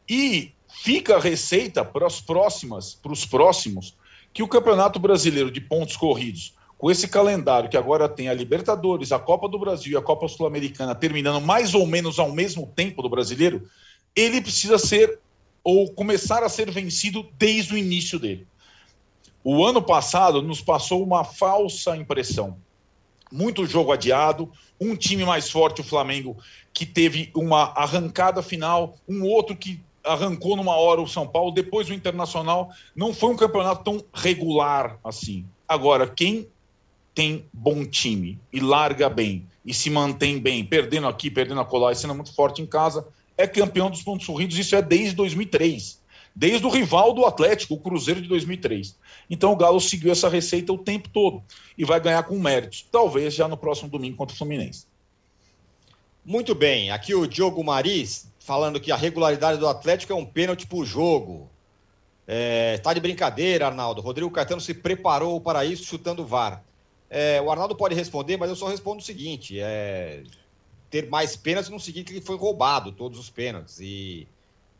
[0.08, 3.96] e Fica a receita para as próximas, para os próximos,
[4.32, 9.10] que o Campeonato Brasileiro de pontos corridos, com esse calendário que agora tem a Libertadores,
[9.10, 13.02] a Copa do Brasil e a Copa Sul-Americana terminando mais ou menos ao mesmo tempo
[13.02, 13.68] do brasileiro,
[14.14, 15.18] ele precisa ser
[15.64, 18.46] ou começar a ser vencido desde o início dele.
[19.42, 22.56] O ano passado nos passou uma falsa impressão.
[23.30, 26.36] Muito jogo adiado, um time mais forte, o Flamengo,
[26.72, 31.90] que teve uma arrancada final, um outro que arrancou numa hora o São Paulo, depois
[31.90, 32.70] o Internacional.
[32.94, 35.44] Não foi um campeonato tão regular assim.
[35.66, 36.48] Agora, quem
[37.18, 41.96] tem bom time e larga bem e se mantém bem, perdendo aqui, perdendo acolá e
[41.96, 44.56] sendo muito forte em casa, é campeão dos pontos corridos.
[44.56, 46.00] Isso é desde 2003.
[46.32, 48.96] Desde o rival do Atlético, o Cruzeiro de 2003.
[49.28, 51.42] Então o Galo seguiu essa receita o tempo todo
[51.76, 52.86] e vai ganhar com méritos.
[52.88, 54.86] Talvez já no próximo domingo contra o Fluminense.
[56.24, 56.92] Muito bem.
[56.92, 61.50] Aqui o Diogo Maris falando que a regularidade do Atlético é um pênalti por jogo.
[62.28, 64.00] É, tá de brincadeira, Arnaldo.
[64.00, 66.62] Rodrigo Caetano se preparou para isso chutando o VAR.
[67.10, 70.22] É, o Arnaldo pode responder, mas eu só respondo o seguinte: é,
[70.90, 73.80] ter mais pênaltis não significa que ele foi roubado todos os pênaltis.
[73.80, 74.28] E,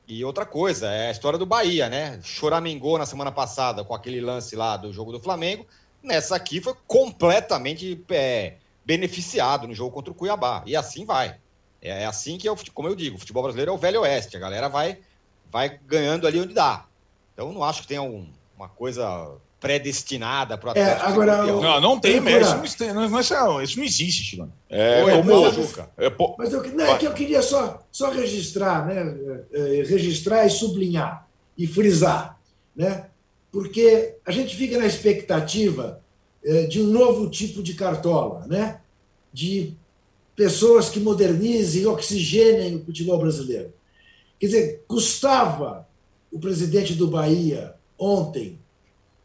[0.07, 2.21] e outra coisa, é a história do Bahia, né?
[2.23, 5.67] Choramingou na semana passada com aquele lance lá do jogo do Flamengo.
[6.03, 10.63] Nessa aqui foi completamente é, beneficiado no jogo contra o Cuiabá.
[10.67, 11.37] E assim vai.
[11.81, 14.01] É, é assim que, é o, como eu digo, o futebol brasileiro é o velho
[14.01, 14.37] oeste.
[14.37, 14.99] A galera vai,
[15.51, 16.87] vai ganhando ali onde dá.
[17.35, 22.01] Então, não acho que tenha um, uma coisa predestinada para o é, agora Não, não
[22.01, 22.65] tem mesmo.
[22.65, 24.53] Isso, não, não, isso não existe, Chilano.
[24.69, 25.47] É, Oi, como...
[25.97, 29.45] é, mas eu, não, é que eu queria só, só registrar, né?
[29.53, 32.39] É, registrar e sublinhar e frisar,
[32.75, 33.07] né?
[33.51, 36.01] Porque a gente fica na expectativa
[36.45, 38.81] é, de um novo tipo de cartola, né?
[39.33, 39.75] De
[40.37, 43.73] pessoas que modernizem, oxigenem o futebol brasileiro.
[44.39, 45.89] Quer dizer, custava
[46.31, 48.61] o presidente do Bahia ontem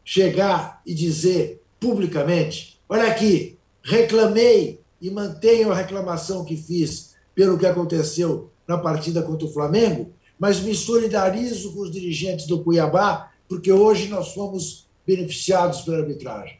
[0.04, 7.66] chegar e dizer publicamente: olha aqui, reclamei e mantenho a reclamação que fiz pelo que
[7.66, 13.72] aconteceu na partida contra o Flamengo, mas me solidarizo com os dirigentes do Cuiabá, porque
[13.72, 16.58] hoje nós fomos beneficiados pela arbitragem.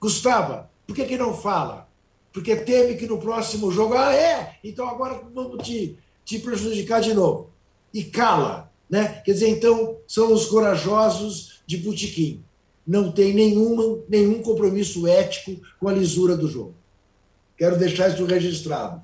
[0.00, 1.84] Gustavo, por que, que não fala?
[2.34, 7.14] porque teme que no próximo jogo, ah, é, então agora vamos te, te prejudicar de
[7.14, 7.50] novo.
[7.94, 8.72] E cala.
[8.90, 9.22] Né?
[9.24, 12.42] Quer dizer, então, são os corajosos de Butiquim.
[12.86, 16.74] Não tem nenhuma, nenhum compromisso ético com a lisura do jogo.
[17.56, 19.00] Quero deixar isso registrado.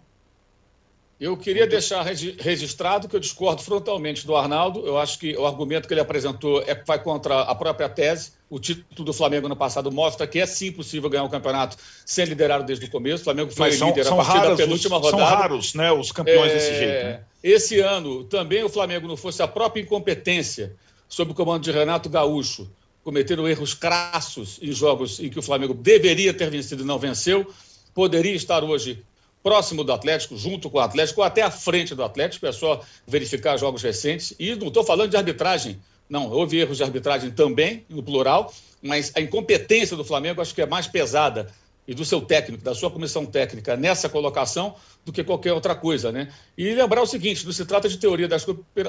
[1.20, 4.86] Eu queria deixar registrado que eu discordo frontalmente do Arnaldo.
[4.86, 8.32] Eu acho que o argumento que ele apresentou é, vai contra a própria tese.
[8.48, 11.76] O título do Flamengo no passado mostra que é sim possível ganhar o um campeonato
[12.06, 13.20] sem liderar desde o começo.
[13.20, 15.22] O Flamengo foi são, líder são a partir da penúltima os, rodada.
[15.22, 17.04] São raros né, os campeões é, desse jeito.
[17.04, 17.20] Né?
[17.44, 20.74] Esse ano também o Flamengo não fosse a própria incompetência
[21.10, 22.70] sob o comando de Renato Gaúcho,
[23.02, 27.52] cometendo erros crassos em jogos em que o Flamengo deveria ter vencido e não venceu,
[27.92, 29.04] poderia estar hoje
[29.42, 32.80] próximo do Atlético, junto com o Atlético, ou até à frente do Atlético, é só
[33.06, 34.34] verificar jogos recentes.
[34.38, 39.10] E não estou falando de arbitragem, não, houve erros de arbitragem também, no plural, mas
[39.16, 41.52] a incompetência do Flamengo acho que é mais pesada
[41.86, 46.12] e do seu técnico, da sua comissão técnica nessa colocação do que qualquer outra coisa,
[46.12, 46.32] né?
[46.56, 48.36] E lembrar o seguinte, não se trata de teoria da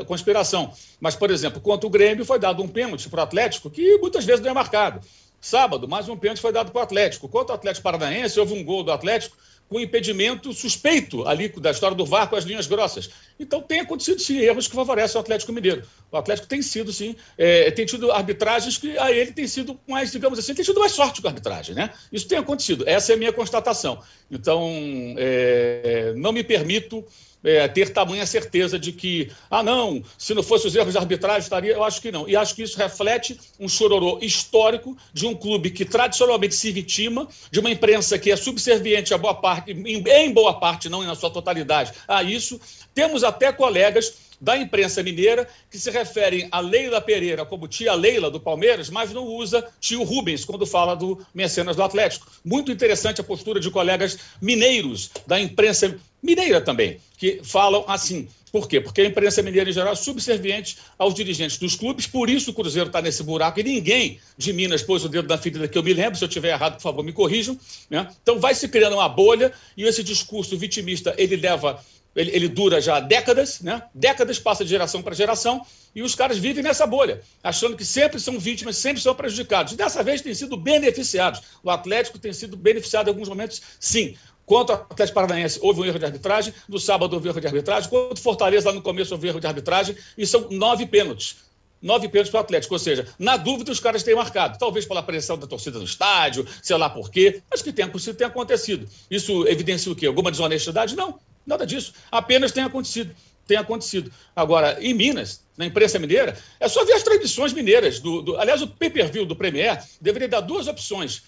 [0.06, 3.98] conspiração, mas, por exemplo, contra o Grêmio foi dado um pênalti para o Atlético que
[3.98, 5.02] muitas vezes não é marcado.
[5.40, 7.28] Sábado, mais um pênalti foi dado para o Atlético.
[7.28, 9.36] Quanto ao Atlético Paranaense, houve um gol do Atlético
[9.72, 13.10] com impedimento suspeito ali da história do VAR com as linhas grossas.
[13.40, 15.84] Então tem acontecido sim erros que favorecem o Atlético Mineiro.
[16.12, 20.12] O Atlético tem sido sim, é, tem tido arbitragens que a ele tem sido mais,
[20.12, 21.90] digamos assim, tem tido mais sorte com a arbitragem, né?
[22.12, 22.84] Isso tem acontecido.
[22.86, 24.04] Essa é a minha constatação.
[24.30, 24.70] Então
[25.18, 27.06] é, não me permito
[27.44, 31.42] é, ter tamanha certeza de que, ah, não, se não fosse os erros de arbitragem,
[31.42, 31.74] estaria.
[31.74, 32.28] Eu acho que não.
[32.28, 37.28] E acho que isso reflete um chororô histórico de um clube que tradicionalmente se vitima,
[37.50, 41.30] de uma imprensa que é subserviente a boa parte, em, boa parte, não na sua
[41.30, 42.60] totalidade, a isso.
[42.94, 48.32] Temos até colegas da imprensa mineira que se referem a Leila Pereira como tia Leila
[48.32, 52.26] do Palmeiras, mas não usa tio Rubens quando fala do Mecenas do Atlético.
[52.44, 58.28] Muito interessante a postura de colegas mineiros da imprensa mineira também, que falam assim.
[58.52, 58.82] Por quê?
[58.82, 62.54] Porque a imprensa mineira, em geral, é subserviente aos dirigentes dos clubes, por isso o
[62.54, 65.84] Cruzeiro está nesse buraco e ninguém de Minas pôs o dedo na ferida que eu
[65.84, 66.18] me lembro.
[66.18, 67.58] Se eu estiver errado, por favor, me corrijam.
[67.90, 68.06] Né?
[68.22, 71.82] Então vai se criando uma bolha e esse discurso vitimista ele leva
[72.16, 73.82] ele, ele, dura já décadas, né?
[73.94, 78.20] Décadas passa de geração para geração e os caras vivem nessa bolha, achando que sempre
[78.20, 79.74] são vítimas, sempre são prejudicados.
[79.76, 81.42] Dessa vez têm sido beneficiados.
[81.64, 84.16] O Atlético tem sido beneficiado em alguns momentos, sim.
[84.52, 86.54] Quanto ao Atlético Paranaense, houve um erro de arbitragem.
[86.68, 87.90] No sábado houve um erro de arbitragem.
[87.90, 89.96] Quanto ao Fortaleza, lá no começo houve um erro de arbitragem.
[90.18, 91.38] E são nove pênaltis
[91.82, 92.74] nove pênaltis para o Atlético.
[92.76, 94.60] Ou seja, na dúvida, os caras têm marcado.
[94.60, 97.42] Talvez pela pressão da torcida no estádio, sei lá por quê.
[97.50, 98.90] Mas que tem, tem acontecido.
[99.10, 100.06] Isso evidencia o quê?
[100.06, 100.98] Alguma desonestidade?
[100.98, 101.18] Não.
[101.48, 101.94] Nada disso.
[102.12, 103.16] Apenas tem acontecido.
[103.48, 104.12] tem acontecido.
[104.36, 108.02] Agora, em Minas, na imprensa mineira, é só ver as transmissões mineiras.
[108.02, 111.24] Do, do aliás, o pay-per-view do Premier deveria dar duas opções.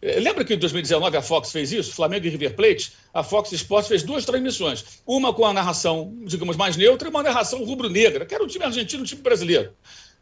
[0.00, 1.92] Eh, lembra que em 2019 a Fox fez isso?
[1.92, 2.92] Flamengo e River Plate?
[3.12, 5.02] A Fox Sports fez duas transmissões.
[5.06, 8.64] Uma com a narração, digamos, mais neutra e uma narração rubro-negra, que era um time
[8.64, 9.72] argentino e um time brasileiro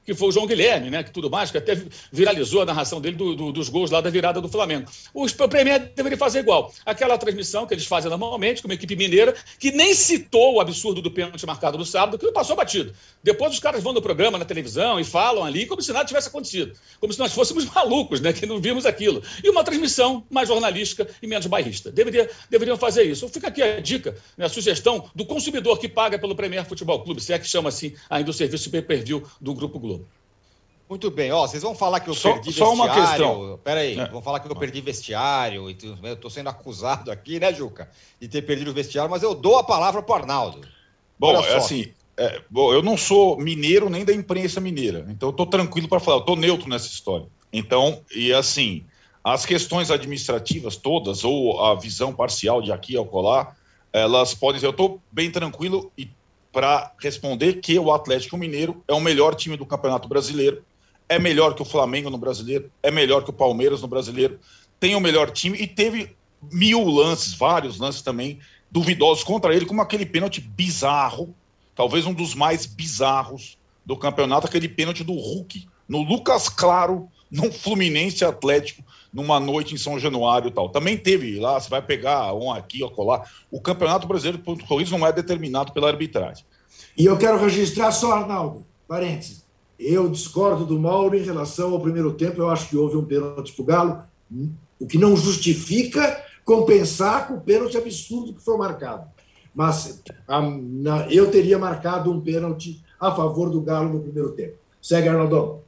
[0.07, 1.03] que foi o João Guilherme, né?
[1.03, 1.77] Que tudo mais, que até
[2.12, 4.88] viralizou a narração dele do, do, dos gols lá da virada do Flamengo.
[5.12, 6.73] O Premier deveria fazer igual.
[6.87, 11.03] Aquela transmissão que eles fazem normalmente, com uma equipe mineira, que nem citou o absurdo
[11.03, 12.95] do pênalti marcado no sábado, que não passou batido.
[13.23, 16.29] Depois os caras vão no programa, na televisão, e falam ali como se nada tivesse
[16.29, 16.73] acontecido.
[17.01, 18.33] Como se nós fôssemos malucos, né?
[18.33, 19.23] Que não vimos aquilo.
[19.42, 21.90] E uma transmissão mais jornalística e menos bairrista.
[21.90, 23.29] Deveria, deveriam fazer isso.
[23.29, 27.21] Fica aqui a dica, né, a sugestão do consumidor que paga pelo Premier Futebol Clube,
[27.21, 29.96] se é que chama assim ainda o serviço pay-per-view do Grupo Globo.
[30.88, 32.94] Muito bem, ó, vocês vão falar que eu só, perdi só vestiário.
[32.94, 33.61] Só uma questão.
[33.64, 34.09] Peraí, é.
[34.09, 35.68] vão falar que eu perdi vestiário.
[35.68, 39.59] Eu estou sendo acusado aqui, né, Juca, de ter perdido o vestiário, mas eu dou
[39.59, 40.61] a palavra para o Arnaldo.
[41.18, 45.31] Bom, é assim, é, bom, eu não sou mineiro nem da imprensa mineira, então eu
[45.31, 47.27] estou tranquilo para falar, eu estou neutro nessa história.
[47.53, 48.85] Então, e assim,
[49.25, 53.57] as questões administrativas todas, ou a visão parcial de aqui ao colar,
[53.92, 54.66] elas podem ser.
[54.66, 56.09] Eu estou bem tranquilo e
[56.53, 60.62] para responder que o Atlético Mineiro é o melhor time do Campeonato Brasileiro
[61.09, 64.38] é melhor que o Flamengo no brasileiro, é melhor que o Palmeiras no brasileiro,
[64.79, 66.16] tem o melhor time e teve
[66.53, 68.38] mil lances, vários lances também
[68.71, 71.35] duvidosos contra ele, como aquele pênalti bizarro,
[71.75, 77.53] talvez um dos mais bizarros do campeonato, aquele pênalti do Hulk no Lucas Claro, no
[77.53, 80.69] Fluminense Atlético, numa noite em São Januário e tal.
[80.69, 83.31] Também teve lá, você vai pegar um aqui, ou colar.
[83.51, 86.45] O Campeonato Brasileiro Ponto Corrido não é determinado pela arbitragem.
[86.99, 89.46] E eu quero registrar só, Arnaldo, parênteses.
[89.79, 92.41] Eu discordo do Mauro em relação ao primeiro tempo.
[92.41, 94.03] Eu acho que houve um pênalti para o Galo,
[94.81, 99.07] o que não justifica compensar com o pênalti absurdo que foi marcado.
[99.55, 104.55] Mas a, na, eu teria marcado um pênalti a favor do Galo no primeiro tempo.
[104.81, 105.61] Segue, Arnaldo.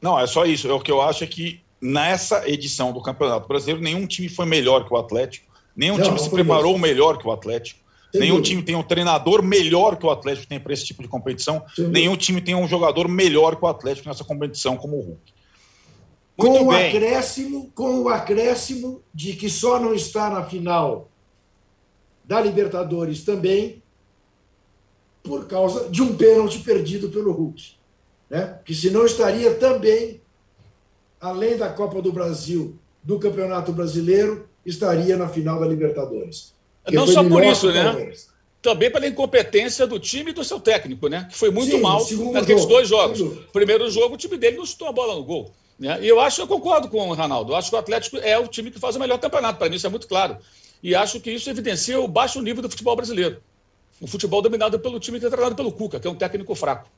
[0.00, 0.68] Não, é só isso.
[0.68, 4.46] É o que eu acho é que nessa edição do Campeonato Brasileiro, nenhum time foi
[4.46, 7.83] melhor que o Atlético, nenhum não, time não se preparou melhor que o Atlético.
[8.14, 11.64] Nenhum time tem um treinador melhor que o Atlético tem para esse tipo de competição.
[11.78, 15.32] Nenhum time tem um jogador melhor que o Atlético nessa competição como o Hulk.
[16.36, 21.08] Muito com o acréscimo, com o acréscimo de que só não está na final
[22.24, 23.82] da Libertadores também
[25.22, 27.76] por causa de um pênalti perdido pelo Hulk,
[28.28, 28.58] né?
[28.64, 30.20] Que se não estaria também
[31.20, 36.53] além da Copa do Brasil, do Campeonato Brasileiro, estaria na final da Libertadores.
[36.90, 38.12] Não só por isso, né?
[38.60, 41.26] Também pela incompetência do time e do seu técnico, né?
[41.30, 42.00] Que foi muito Sim, mal
[42.32, 43.20] naqueles jogo, dois jogos.
[43.52, 45.52] Primeiro jogo, o time dele não chutou a bola no gol.
[45.78, 45.98] Né?
[46.00, 47.52] E eu acho, eu concordo com o Ronaldo.
[47.52, 49.58] Eu acho que o Atlético é o time que faz o melhor campeonato.
[49.58, 50.38] Para mim, isso é muito claro.
[50.82, 53.42] E acho que isso evidencia o baixo nível do futebol brasileiro.
[54.00, 56.88] O futebol dominado pelo time que é treinado pelo Cuca, que é um técnico fraco.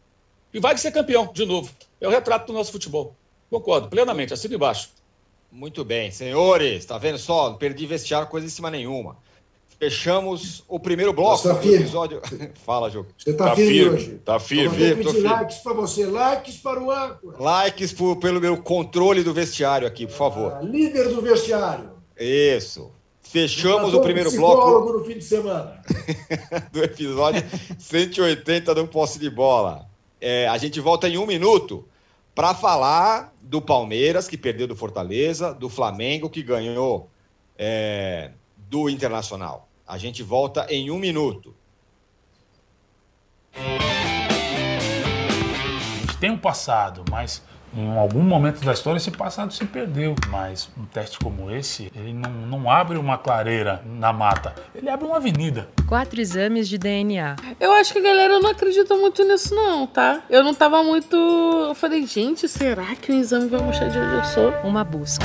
[0.53, 1.71] E vai ser campeão, de novo.
[2.01, 3.15] É o retrato do nosso futebol.
[3.51, 4.91] Concordo, plenamente, assim de baixo.
[5.53, 7.51] Muito bem, senhores, tá vendo só?
[7.51, 9.17] Não perdi vestiário coisa em cima nenhuma.
[9.79, 12.23] Fechamos o primeiro bloco tá do episódio.
[12.65, 13.05] Fala, Jô.
[13.17, 14.21] Você está tá firme, firme, hoje.
[14.25, 14.95] Tá firme.
[14.95, 17.37] Vou pedir likes para você, likes para o âncora.
[17.39, 20.53] Likes por, pelo meu controle do vestiário aqui, por favor.
[20.53, 21.91] Ah, líder do vestiário.
[22.19, 22.91] Isso.
[23.21, 24.93] Fechamos o primeiro bloco.
[24.99, 25.83] no fim de semana.
[26.73, 27.45] do episódio
[27.79, 29.87] 180 do Posse de Bola.
[30.19, 31.85] É, a gente volta em um minuto
[32.35, 37.11] para falar do Palmeiras, que perdeu do Fortaleza, do Flamengo, que ganhou
[37.59, 39.66] é, do Internacional.
[39.87, 41.55] A gente volta em um minuto.
[43.55, 43.61] A
[46.01, 47.41] gente tem um passado, mas
[47.73, 50.17] em algum momento da história esse passado se perdeu.
[50.29, 55.07] Mas um teste como esse, ele não, não abre uma clareira na mata, ele abre
[55.07, 55.69] uma avenida.
[55.87, 57.37] Quatro exames de DNA.
[57.61, 60.25] Eu acho que a galera não acredita muito nisso, não, tá?
[60.29, 61.17] Eu não tava muito.
[61.17, 64.51] Eu falei, gente, será que o exame vai mostrar de onde eu sou?
[64.65, 65.25] Uma busca.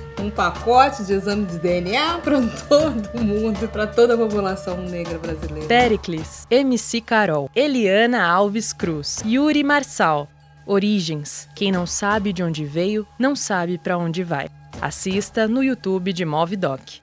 [0.21, 5.67] um pacote de exame de DNA para todo mundo, para toda a população negra brasileira.
[5.67, 10.27] Pericles, MC Carol, Eliana Alves Cruz, Yuri Marçal.
[10.65, 11.49] Origens.
[11.55, 14.47] Quem não sabe de onde veio, não sabe para onde vai.
[14.79, 17.01] Assista no YouTube de Movidoc.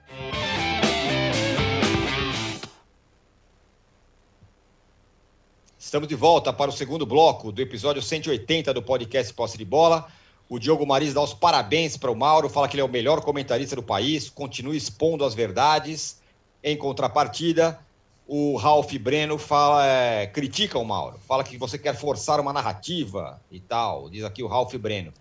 [5.77, 10.07] Estamos de volta para o segundo bloco do episódio 180 do podcast Posse de Bola
[10.49, 13.21] O Diogo Maris dá os parabéns para o Mauro, fala que ele é o melhor
[13.21, 16.19] comentarista do país, continua expondo as verdades.
[16.63, 17.79] Em contrapartida,
[18.27, 23.39] o Ralph Breno fala, é, critica o Mauro, fala que você quer forçar uma narrativa
[23.51, 25.13] e tal, diz aqui o Ralph Breno.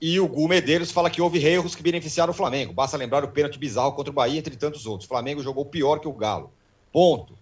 [0.00, 2.72] E o Gu Medeiros fala que houve erros que beneficiaram o Flamengo.
[2.72, 5.06] Basta lembrar o pênalti bizarro contra o Bahia, entre tantos outros.
[5.06, 6.52] O Flamengo jogou pior que o Galo.
[6.92, 7.36] Ponto.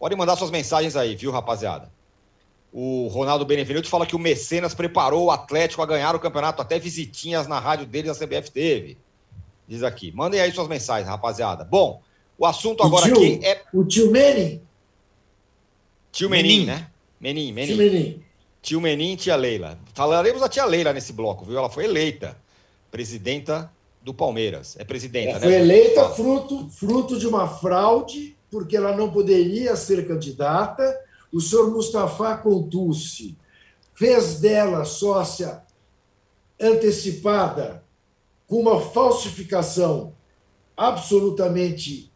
[0.00, 1.92] Podem mandar suas mensagens aí, viu, rapaziada?
[2.72, 6.78] O Ronaldo Benevenuto fala que o Mecenas preparou o Atlético a ganhar o campeonato, até
[6.78, 8.96] visitinhas na rádio deles a CBF teve.
[9.68, 10.10] Diz aqui.
[10.12, 11.64] Mandem aí suas mensagens, rapaziada.
[11.64, 12.00] Bom,
[12.38, 13.62] o assunto agora tio, aqui é.
[13.74, 14.62] O tio Menin.
[16.10, 16.88] Tio Menin, né?
[17.20, 17.68] Menin, Menin.
[17.68, 18.22] Tio Menin.
[18.62, 19.78] Tio Menin e tia Leila.
[19.92, 21.58] Falaremos da tia Leila nesse bloco, viu?
[21.58, 22.36] Ela foi eleita
[22.90, 23.70] presidenta
[24.02, 24.76] do Palmeiras.
[24.78, 25.46] É presidenta, Ela né?
[25.46, 30.82] foi eleita fruto, fruto de uma fraude, porque ela não poderia ser candidata.
[31.32, 33.36] O senhor Mustafa Contucci
[33.94, 35.62] fez dela sócia
[36.60, 37.82] antecipada
[38.46, 40.14] com uma falsificação
[40.76, 42.12] absolutamente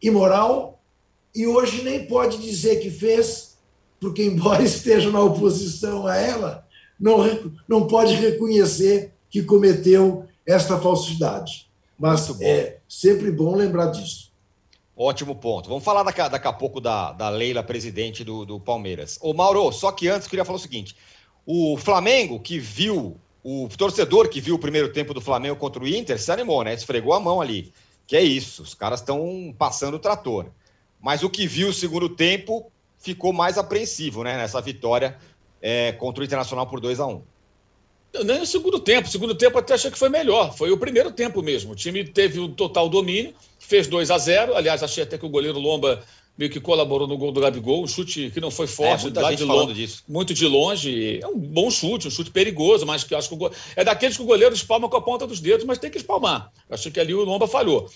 [0.00, 0.80] imoral
[1.34, 3.56] e hoje nem pode dizer que fez,
[4.00, 6.66] porque, embora esteja na oposição a ela,
[6.98, 7.18] não,
[7.66, 11.68] não pode reconhecer que cometeu esta falsidade.
[11.98, 14.27] Mas é sempre bom lembrar disso.
[15.00, 15.68] Ótimo ponto.
[15.68, 19.16] Vamos falar daqui, daqui a pouco da, da Leila, presidente do, do Palmeiras.
[19.22, 20.96] Ô, Mauro, só que antes eu queria falar o seguinte:
[21.46, 25.86] o Flamengo que viu, o torcedor que viu o primeiro tempo do Flamengo contra o
[25.86, 26.74] Inter se animou, né?
[26.74, 27.72] Esfregou a mão ali.
[28.08, 30.46] Que é isso, os caras estão passando o trator.
[31.00, 34.36] Mas o que viu o segundo tempo ficou mais apreensivo, né?
[34.36, 35.16] Nessa vitória
[35.62, 37.22] é, contra o Internacional por 2 a 1
[38.24, 39.08] Nem o segundo tempo.
[39.08, 40.56] O segundo tempo até achei que foi melhor.
[40.56, 41.72] Foi o primeiro tempo mesmo.
[41.72, 45.28] O time teve o total domínio, fez 2 a 0 Aliás, achei até que o
[45.28, 46.02] goleiro Lomba
[46.38, 47.82] meio que colaborou no gol do Gabigol.
[47.82, 50.04] Um chute que não foi É, forte, gente de falando longe, disso.
[50.08, 51.18] muito de longe.
[51.20, 53.50] É um bom chute, um chute perigoso, mas que eu acho que o go...
[53.74, 56.52] é daqueles que o goleiro espalma com a ponta dos dedos, mas tem que espalmar.
[56.70, 57.90] Achei que ali o Lomba falhou.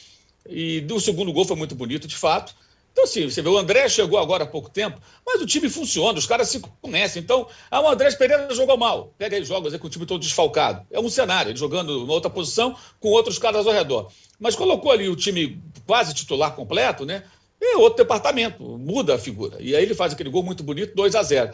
[0.48, 2.52] E o segundo gol foi muito bonito, de fato.
[2.92, 6.18] Então, assim, você vê, o André chegou agora há pouco tempo, mas o time funciona,
[6.18, 7.22] os caras se conhecem.
[7.22, 9.14] Então, ah, o André Pereira jogou mal.
[9.16, 10.86] Pega aí jogos aí com o time todo desfalcado.
[10.90, 14.12] É um cenário, ele jogando numa outra posição com outros caras ao redor.
[14.38, 17.24] Mas colocou ali o time quase titular completo, né?
[17.60, 19.56] É outro departamento, muda a figura.
[19.60, 21.52] E aí ele faz aquele gol muito bonito, 2 a 0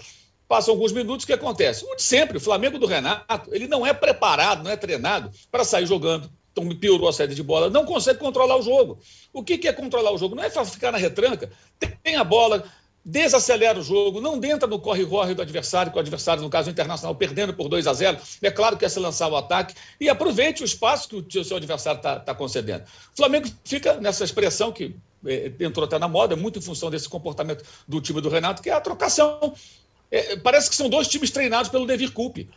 [0.49, 1.85] Passam alguns minutos, o que acontece?
[1.85, 5.63] O de sempre, o Flamengo do Renato, ele não é preparado, não é treinado para
[5.63, 6.31] sair jogando.
[6.77, 8.99] Piorou a saída de bola, não consegue controlar o jogo.
[9.33, 10.35] O que que é controlar o jogo?
[10.35, 11.51] Não é ficar na retranca,
[12.03, 12.65] tem a bola,
[13.05, 17.15] desacelera o jogo, não entra no corre-corre do adversário, com o adversário, no caso Internacional,
[17.15, 20.63] perdendo por 2 a 0 É claro que é se lançar o ataque e aproveite
[20.63, 22.85] o espaço que o seu adversário está concedendo.
[22.85, 24.95] O Flamengo fica nessa expressão que
[25.27, 28.69] é, entrou até na moda, muito em função desse comportamento do time do Renato, que
[28.69, 29.55] é a trocação.
[30.11, 32.49] É, parece que são dois times treinados pelo Devir Coupe.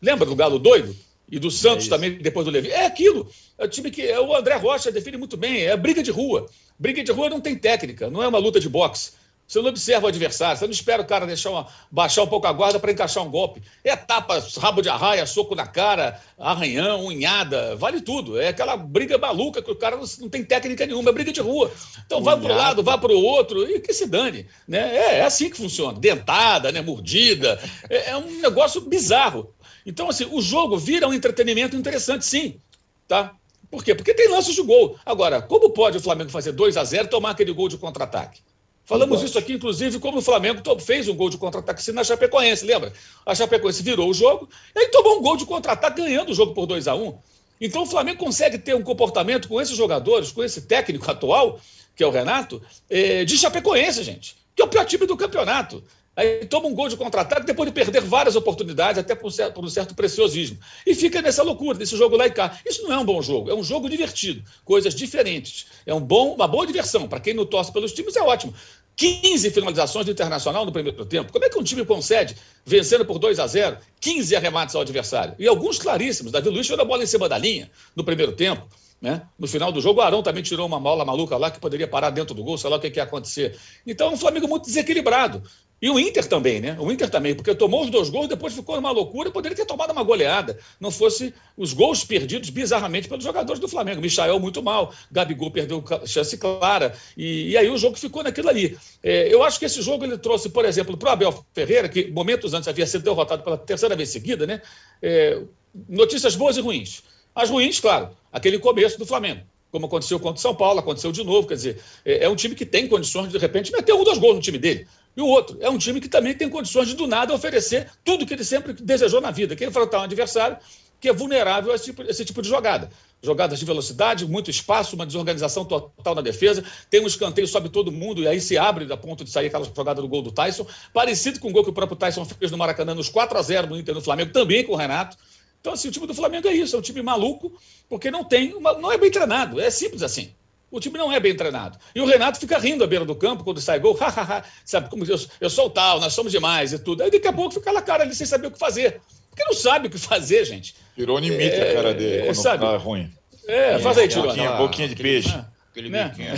[0.00, 0.96] Lembra do Galo doido?
[1.30, 1.90] E do Santos isso.
[1.90, 2.70] também, depois do Levi.
[2.70, 3.28] É aquilo.
[3.58, 5.62] É o time que é o André Rocha define muito bem.
[5.62, 6.46] É briga de rua.
[6.78, 9.12] Briga de rua não tem técnica, não é uma luta de boxe.
[9.48, 12.46] Você não observa o adversário, você não espera o cara deixar uma, baixar um pouco
[12.46, 13.62] a guarda para encaixar um golpe.
[13.82, 18.38] É tapa, rabo de arraia, soco na cara, arranhão, unhada, vale tudo.
[18.38, 21.40] É aquela briga maluca que o cara não, não tem técnica nenhuma, é briga de
[21.40, 21.72] rua.
[22.04, 24.46] Então vai para um lado, vai para o outro e que se dane.
[24.66, 24.94] Né?
[24.94, 25.98] É, é assim que funciona.
[25.98, 26.82] Dentada, né?
[26.82, 27.58] mordida.
[27.88, 29.54] É, é um negócio bizarro.
[29.88, 32.60] Então, assim, o jogo vira um entretenimento interessante, sim.
[33.08, 33.34] Tá?
[33.70, 33.94] Por quê?
[33.94, 34.98] Porque tem lances de gol.
[35.04, 38.42] Agora, como pode o Flamengo fazer 2 a 0 e tomar aquele gol de contra-ataque?
[38.84, 42.92] Falamos isso aqui, inclusive, como o Flamengo fez um gol de contra-ataque na Chapecoense, lembra?
[43.24, 44.46] A Chapecoense virou o jogo
[44.76, 47.18] e tomou um gol de contra-ataque ganhando o jogo por 2 a 1
[47.58, 51.58] Então o Flamengo consegue ter um comportamento com esses jogadores, com esse técnico atual,
[51.96, 55.82] que é o Renato, eh, de Chapecoense, gente, que é o pior time do campeonato.
[56.18, 59.54] Aí toma um gol de contra-ataque depois de perder várias oportunidades, até por um, certo,
[59.54, 60.58] por um certo preciosismo.
[60.84, 62.58] E fica nessa loucura, nesse jogo lá e cá.
[62.68, 65.66] Isso não é um bom jogo, é um jogo divertido, coisas diferentes.
[65.86, 67.06] É um bom, uma boa diversão.
[67.06, 68.52] Para quem não torce pelos times, é ótimo.
[68.96, 71.32] 15 finalizações do Internacional no primeiro tempo.
[71.32, 72.34] Como é que um time concede,
[72.66, 75.36] vencendo por 2 a 0, 15 arremates ao adversário?
[75.38, 76.32] E alguns claríssimos.
[76.32, 78.66] Davi Luiz tirou a bola em cima da linha no primeiro tempo.
[79.00, 79.22] Né?
[79.38, 82.10] No final do jogo, o Arão também tirou uma bola maluca lá que poderia parar
[82.10, 83.56] dentro do gol, sei lá o que, que ia acontecer.
[83.86, 85.44] Então, é um Flamengo muito desequilibrado.
[85.80, 86.76] E o Inter também, né?
[86.80, 89.92] O Inter também, porque tomou os dois gols, depois ficou numa loucura, poderia ter tomado
[89.92, 90.58] uma goleada.
[90.80, 94.00] Não fosse os gols perdidos bizarramente pelos jogadores do Flamengo.
[94.00, 96.92] Michael muito mal, Gabigol perdeu chance clara.
[97.16, 98.76] E, e aí o jogo ficou naquilo ali.
[99.02, 102.10] É, eu acho que esse jogo ele trouxe, por exemplo, para o Abel Ferreira, que
[102.10, 104.60] momentos antes havia sido derrotado pela terceira vez seguida, né?
[105.00, 105.40] É,
[105.88, 107.04] notícias boas e ruins.
[107.32, 109.42] As ruins, claro, aquele começo do Flamengo.
[109.70, 111.46] Como aconteceu contra o São Paulo, aconteceu de novo.
[111.46, 114.18] Quer dizer, é, é um time que tem condições de, de repente, meter um, dois
[114.18, 114.86] gols no time dele.
[115.18, 118.24] E o outro é um time que também tem condições de, do nada, oferecer tudo
[118.24, 120.56] que ele sempre desejou na vida, que é enfrentar um adversário
[121.00, 122.88] que é vulnerável a esse tipo, esse tipo de jogada.
[123.20, 126.62] Jogadas de velocidade, muito espaço, uma desorganização total na defesa.
[126.88, 129.64] Tem um escanteio, sobe todo mundo e aí se abre da ponto de sair aquela
[129.64, 130.64] jogada do gol do Tyson.
[130.92, 133.66] Parecido com o gol que o próprio Tyson fez no Maracanã nos 4 a 0
[133.66, 135.16] no Inter no Flamengo, também com o Renato.
[135.60, 137.52] Então, assim, o time do Flamengo é isso, é um time maluco,
[137.88, 140.32] porque não tem, uma, não é bem treinado, é simples assim.
[140.70, 141.78] O time não é bem treinado.
[141.94, 143.98] E o Renato fica rindo à beira do campo quando sai gol,
[144.64, 147.02] sabe, como eu, eu sou o tal, nós somos demais e tudo.
[147.02, 149.00] Aí daqui a pouco fica na cara ali sem saber o que fazer.
[149.30, 150.74] Porque não sabe o que fazer, gente.
[150.96, 152.64] Virou limite é, a cara dele quando sabe?
[152.64, 153.10] tá ruim.
[153.46, 154.28] É, faz aí, Tirone.
[154.28, 155.44] Boquinha, boquinha de peixe.
[155.70, 156.08] Aquele né?
[156.08, 156.28] biquinho.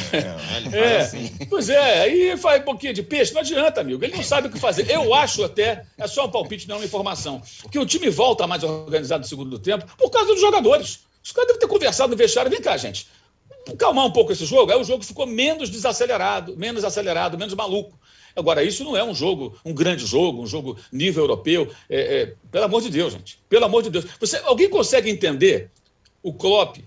[0.73, 0.97] É, é, é.
[0.99, 1.31] Assim.
[1.49, 4.05] Pois é, aí faz um pouquinho de peixe, não adianta, amigo.
[4.05, 4.89] Ele não sabe o que fazer.
[4.89, 8.47] Eu acho até, é só um palpite, não é uma informação, que o time volta
[8.47, 11.01] mais organizado no segundo tempo por causa dos jogadores.
[11.25, 12.51] Os caras devem ter conversado no vestiário.
[12.51, 13.07] Vem cá, gente.
[13.79, 14.73] Calmar um pouco esse jogo.
[14.73, 17.99] Aí o jogo ficou menos desacelerado, menos acelerado, menos maluco.
[18.35, 21.71] Agora, isso não é um jogo, um grande jogo, um jogo nível europeu.
[21.89, 23.39] É, é, pelo amor de Deus, gente.
[23.49, 24.07] Pelo amor de Deus.
[24.19, 25.71] Você, alguém consegue entender
[26.23, 26.79] o Klopp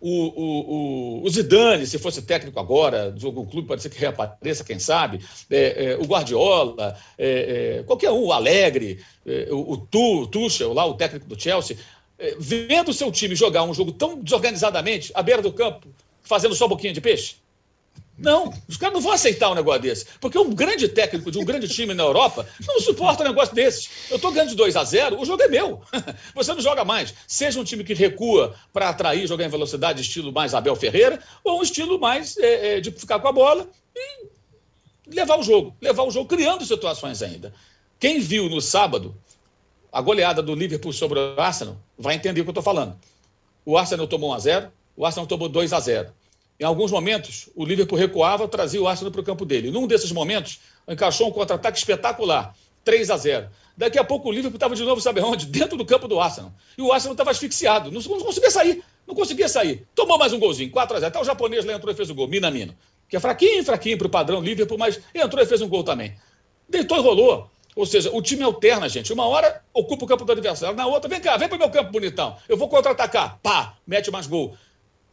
[0.00, 4.62] o, o, o, Zidane, se fosse técnico agora, de algum clube, pode ser que reapareça,
[4.62, 5.20] quem sabe,
[5.50, 10.72] é, é, o Guardiola, é, é qualquer um, o Alegre, é, o, o tu, Tuchel,
[10.72, 11.82] lá, o técnico do Chelsea, é,
[12.38, 15.88] vendo o seu time jogar um jogo tão desorganizadamente, à beira do campo,
[16.22, 17.36] fazendo só boquinha de peixe,
[18.18, 20.06] não, os caras não vão aceitar um negócio desse.
[20.20, 23.88] Porque um grande técnico de um grande time na Europa não suporta um negócio desses.
[24.10, 25.80] Eu estou ganhando de 2 a 0 o jogo é meu.
[26.34, 27.14] Você não joga mais.
[27.28, 31.60] Seja um time que recua para atrair, jogar em velocidade, estilo mais Abel Ferreira, ou
[31.60, 34.26] um estilo mais é, é, de ficar com a bola e
[35.14, 35.76] levar o jogo.
[35.80, 37.54] Levar o jogo criando situações ainda.
[38.00, 39.14] Quem viu no sábado
[39.92, 42.96] a goleada do Liverpool sobre o Arsenal vai entender o que eu estou falando.
[43.64, 46.12] O Arsenal tomou 1 a 0 o Arsenal tomou 2 a 0
[46.60, 49.70] em alguns momentos, o Liverpool recuava, trazia o Arsenal para o campo dele.
[49.70, 50.58] Num desses momentos,
[50.88, 52.52] encaixou um contra-ataque espetacular,
[52.84, 53.48] 3 a 0.
[53.76, 55.46] Daqui a pouco o Liverpool estava de novo, sabe onde?
[55.46, 56.52] Dentro do campo do Arsenal.
[56.76, 59.86] E o Arsenal estava asfixiado, não, não, conseguia sair, não conseguia sair.
[59.94, 61.08] Tomou mais um golzinho, 4 a 0.
[61.08, 62.74] Até o japonês lá entrou e fez o gol, Minamino.
[63.08, 66.16] Que é fraquinho, fraquinho para o padrão Liverpool, mas entrou e fez um gol também.
[66.68, 67.48] Deitou e rolou.
[67.78, 69.12] Ou seja, o time alterna, gente.
[69.12, 71.70] Uma hora ocupa o campo do adversário, na outra, vem cá, vem para o meu
[71.70, 72.36] campo bonitão.
[72.48, 73.38] Eu vou contra-atacar.
[73.40, 74.56] Pá, mete mais gol.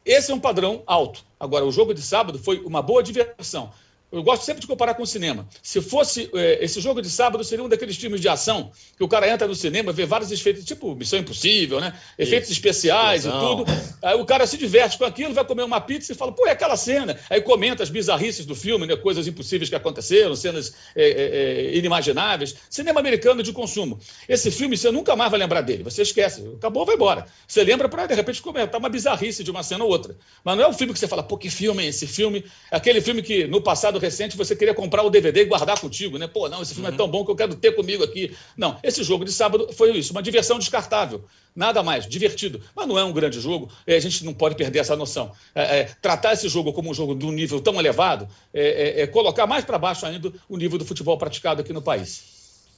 [0.04, 1.24] Esse é um padrão alto.
[1.40, 3.72] Agora, o jogo de sábado foi uma boa diversão.
[4.16, 5.46] Eu gosto sempre de comparar com o cinema.
[5.62, 9.10] Se fosse é, esse jogo de sábado, seria um daqueles filmes de ação que o
[9.10, 11.94] cara entra no cinema, vê vários efeitos, tipo Missão Impossível, né?
[12.18, 12.58] Efeitos Isso.
[12.58, 13.66] especiais e tudo.
[14.02, 16.52] Aí o cara se diverte com aquilo, vai comer uma pizza e fala, pô, é
[16.52, 17.20] aquela cena.
[17.30, 18.96] Aí comenta as bizarrices do filme, né?
[18.96, 22.56] Coisas impossíveis que aconteceram, cenas é, é, inimagináveis.
[22.70, 24.00] Cinema americano de consumo.
[24.30, 25.84] Esse filme você nunca mais vai lembrar dele.
[25.84, 26.42] Você esquece.
[26.56, 27.26] Acabou, vai embora.
[27.46, 30.16] Você lembra para, de repente, comentar uma bizarrice de uma cena ou outra.
[30.42, 32.46] Mas não é um filme que você fala, pô, que filme é esse filme?
[32.72, 36.28] Aquele filme que no passado recente você queria comprar o DVD e guardar contigo, né?
[36.28, 36.96] Pô, não, esse filme é uhum.
[36.96, 38.36] é tão bom que eu quero ter comigo aqui.
[38.56, 41.26] Não, esse jogo de sábado foi isso, uma diversão descartável.
[41.56, 42.62] Nada mais, divertido.
[42.76, 45.32] Mas não é um grande jogo, a gente não pode perder essa noção.
[45.54, 49.02] É, é, tratar esse jogo como um jogo de um nível tão elevado é, é,
[49.02, 52.24] é colocar mais para baixo ainda o nível do futebol praticado aqui no país.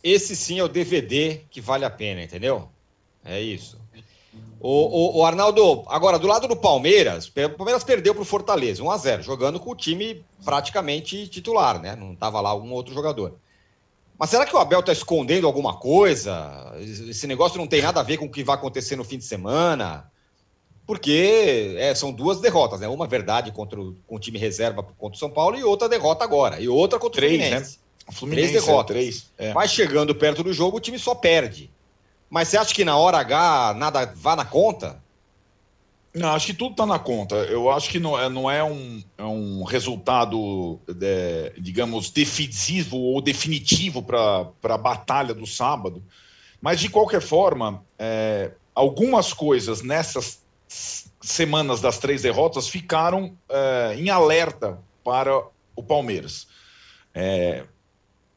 [0.03, 2.69] Esse sim é o DVD que vale a pena, entendeu?
[3.25, 3.77] É isso.
[4.59, 8.83] O, o, o, Arnaldo, agora do lado do Palmeiras, o Palmeiras perdeu para o Fortaleza,
[8.83, 11.95] 1 a 0 jogando com o time praticamente titular, né?
[11.95, 13.35] Não estava lá algum outro jogador.
[14.17, 16.73] Mas será que o Abel está escondendo alguma coisa?
[16.79, 19.25] Esse negócio não tem nada a ver com o que vai acontecer no fim de
[19.25, 20.11] semana?
[20.87, 22.87] Porque é, são duas derrotas, né?
[22.87, 26.23] Uma verdade contra o, com o time reserva contra o São Paulo e outra derrota
[26.23, 26.59] agora.
[26.59, 27.77] E outra contra três, o Fluminense.
[27.77, 28.13] Né?
[28.13, 28.95] Fluminense três derrotas.
[28.95, 29.53] É, três, é.
[29.53, 31.69] Mas chegando perto do jogo, o time só perde.
[32.29, 35.01] Mas você acha que na hora H nada vá na conta?
[36.13, 37.35] Não, acho que tudo está na conta.
[37.35, 43.21] Eu acho que não é, não é, um, é um resultado, é, digamos, decisivo ou
[43.21, 46.03] definitivo para a batalha do sábado.
[46.59, 50.41] Mas, de qualquer forma, é, algumas coisas nessas
[51.21, 55.37] semanas das três derrotas ficaram é, em alerta para
[55.75, 56.47] o Palmeiras.
[57.13, 57.63] É,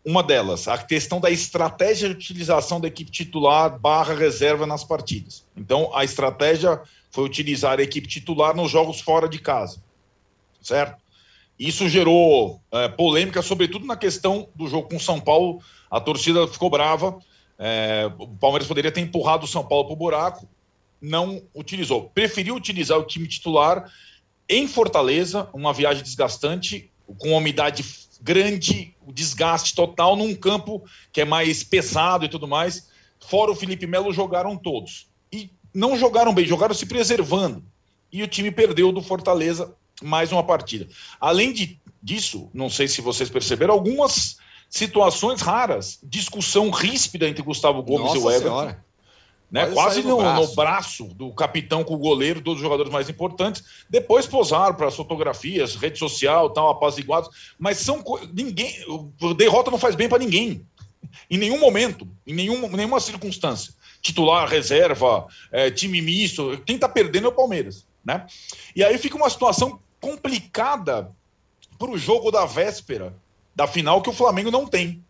[0.04, 5.44] uma delas, a questão da estratégia de utilização da equipe titular barra reserva nas partidas.
[5.56, 6.80] Então, a estratégia
[7.10, 9.82] foi utilizar a equipe titular nos jogos fora de casa,
[10.62, 11.02] certo?
[11.58, 15.60] Isso gerou é, polêmica, sobretudo na questão do jogo com São Paulo.
[15.90, 17.18] A torcida ficou brava.
[17.58, 20.48] É, o Palmeiras poderia ter empurrado o São Paulo para o buraco,
[20.98, 22.08] não utilizou.
[22.14, 23.92] Preferiu utilizar o time titular
[24.48, 27.84] em Fortaleza, uma viagem desgastante, com umidade
[28.22, 32.88] grande, o desgaste total num campo que é mais pesado e tudo mais.
[33.18, 35.08] Fora o Felipe Melo, jogaram todos.
[35.32, 37.62] E não jogaram bem, jogaram se preservando.
[38.12, 40.88] E o time perdeu do Fortaleza mais uma partida.
[41.20, 47.82] Além de, disso, não sei se vocês perceberam, algumas situações raras, discussão ríspida entre Gustavo
[47.82, 48.48] Gomes Nossa e o Everton.
[48.48, 48.84] Senhora.
[49.50, 49.66] Né?
[49.66, 50.48] Quase no no, braço.
[50.48, 53.64] no braço do capitão com o goleiro, todos os jogadores mais importantes.
[53.88, 57.54] Depois posaram para as fotografias, rede social, tal, apaziguados.
[57.58, 58.72] Mas são ninguém.
[59.36, 60.64] Derrota não faz bem para ninguém.
[61.28, 63.74] Em nenhum momento, em nenhum, nenhuma circunstância.
[64.00, 66.62] Titular, reserva, eh, time misto.
[66.64, 67.86] Quem está perdendo é o Palmeiras.
[68.04, 68.24] Né?
[68.74, 71.10] E aí fica uma situação complicada
[71.78, 73.14] para o jogo da véspera
[73.54, 75.04] da final que o Flamengo não tem.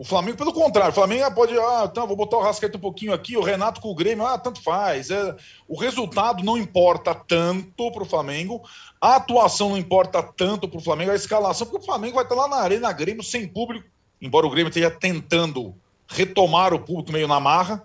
[0.00, 2.80] O Flamengo, pelo contrário, o Flamengo ah, pode, ah, então, vou botar o Rascaeta um
[2.80, 5.10] pouquinho aqui, o Renato com o Grêmio, ah, tanto faz.
[5.10, 5.36] É,
[5.68, 8.62] o resultado não importa tanto para o Flamengo,
[8.98, 12.34] a atuação não importa tanto para o Flamengo, a escalação, porque o Flamengo vai estar
[12.34, 13.86] lá na Arena Grêmio sem público,
[14.22, 15.74] embora o Grêmio esteja tentando
[16.08, 17.82] retomar o público meio na marra.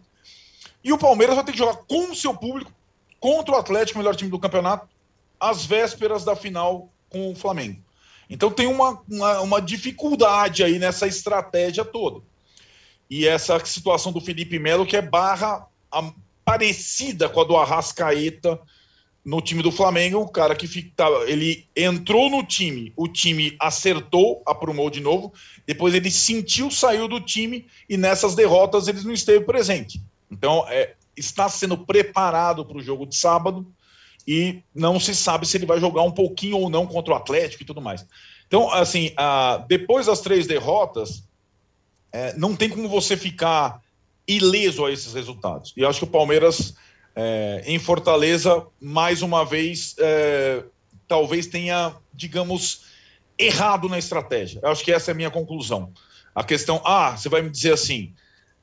[0.82, 2.72] E o Palmeiras vai ter que jogar com o seu público
[3.20, 4.88] contra o Atlético, melhor time do campeonato,
[5.38, 7.85] às vésperas da final com o Flamengo.
[8.30, 12.22] Então tem uma, uma, uma dificuldade aí nessa estratégia toda.
[13.10, 16.14] E essa situação do Felipe Melo, que é barra a-
[16.44, 18.60] parecida com a do Arrascaeta
[19.24, 24.44] no time do Flamengo, o cara que fica, ele entrou no time, o time acertou,
[24.46, 25.34] aprumou de novo,
[25.66, 30.00] depois ele sentiu, saiu do time e nessas derrotas ele não esteve presente.
[30.30, 33.66] Então, é, está sendo preparado para o jogo de sábado
[34.28, 37.64] e não se sabe se ele vai jogar um pouquinho ou não contra o Atlético
[37.64, 38.06] e tudo mais.
[38.48, 39.12] Então, assim,
[39.68, 41.24] depois das três derrotas,
[42.12, 43.82] é, não tem como você ficar
[44.28, 45.74] ileso a esses resultados.
[45.76, 46.76] E acho que o Palmeiras,
[47.16, 50.64] é, em Fortaleza, mais uma vez, é,
[51.08, 52.86] talvez tenha, digamos,
[53.38, 54.60] errado na estratégia.
[54.64, 55.92] Eu acho que essa é a minha conclusão.
[56.34, 58.14] A questão, ah, você vai me dizer assim,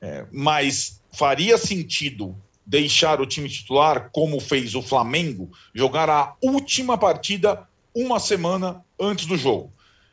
[0.01, 2.35] é, mas faria sentido
[2.65, 9.25] deixar o time titular, como fez o Flamengo, jogar a última partida uma semana antes
[9.25, 9.71] do jogo?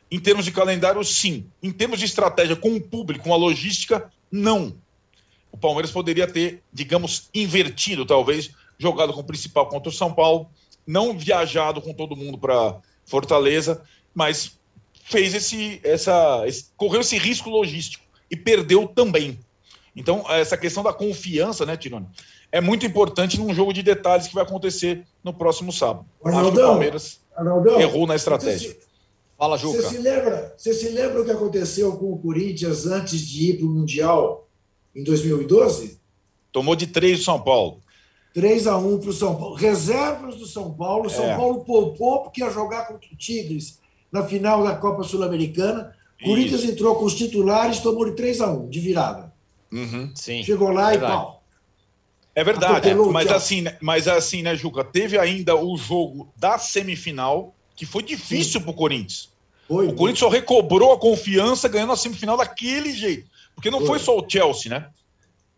[0.09, 1.47] Em termos de calendário, sim.
[1.63, 4.75] Em termos de estratégia com o público, com a logística, não.
[5.51, 10.49] O Palmeiras poderia ter, digamos, invertido, talvez, jogado com o principal contra o São Paulo,
[10.85, 13.83] não viajado com todo mundo para Fortaleza,
[14.13, 14.59] mas
[15.05, 19.39] fez esse, essa, esse- correu esse risco logístico e perdeu também.
[19.95, 22.07] Então, essa questão da confiança, né, Tirone,
[22.51, 26.05] é muito importante num jogo de detalhes que vai acontecer no próximo sábado.
[26.05, 28.71] Acho que o Arnaldão, Palmeiras Arnaldão, errou na você estratégia.
[28.71, 28.91] se-
[29.37, 29.89] Fala, Você Juca.
[29.89, 33.65] se, lembra, você se lembra o que aconteceu com o Corinthians antes de ir para
[33.65, 34.47] o Mundial
[34.95, 35.99] em 2012?
[36.51, 37.79] Tomou de três do São Paulo.
[38.35, 39.55] 3 a 1 para o São Paulo.
[39.55, 41.09] Reservas do São Paulo.
[41.09, 41.35] São É.
[41.35, 43.79] Paulo poupou porque ia jogar contra o Tigres
[44.11, 45.95] na final da Copa Sul-Americana.
[46.21, 49.33] O Corinthians entrou com os titulares tomou de 3 a 1 de virada.
[49.71, 50.11] Uhum.
[50.13, 50.43] Sim.
[50.43, 51.13] Chegou lá Verdade.
[51.13, 51.40] e pau.
[52.33, 54.83] É verdade, Atropelou mas assim, né, mas assim, né, Juca?
[54.83, 59.29] Teve ainda o jogo da semifinal, que foi difícil para o Corinthians.
[59.67, 63.29] Foi, O Corinthians só recobrou a confiança ganhando a semifinal daquele jeito.
[63.53, 63.99] Porque não foi Foi.
[63.99, 64.89] só o Chelsea, né?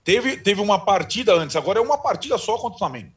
[0.03, 3.11] Teve, teve uma partida antes, agora é uma partida só contra o Flamengo.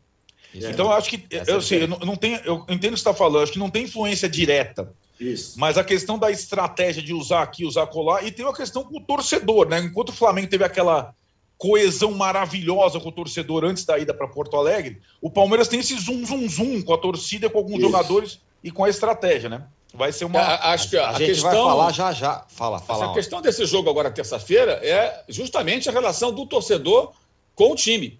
[0.54, 1.26] Então eu acho que.
[1.30, 3.14] Essa é Eu, sei, eu, não, eu não tenho, eu entendo o que você está
[3.14, 4.92] falando, acho que não tem influência direta.
[5.18, 5.59] Isso.
[5.59, 8.98] Mas a questão da estratégia de usar aqui, usar colar, e tem uma questão com
[8.98, 9.80] o torcedor, né?
[9.80, 11.14] Enquanto o Flamengo teve aquela
[11.59, 15.96] coesão maravilhosa com o torcedor antes da ida para Porto Alegre, o Palmeiras tem esse
[15.98, 17.82] zum zum zum com a torcida, com alguns Isso.
[17.86, 19.64] jogadores e com a estratégia, né?
[19.94, 20.38] Vai ser uma.
[20.40, 22.44] A- Acho que a, A, a gente questão, vai falar já já.
[22.48, 23.11] Fala, fala.
[23.11, 27.12] a questão desse jogo agora, terça-feira, é justamente a relação do torcedor
[27.54, 28.18] com o time.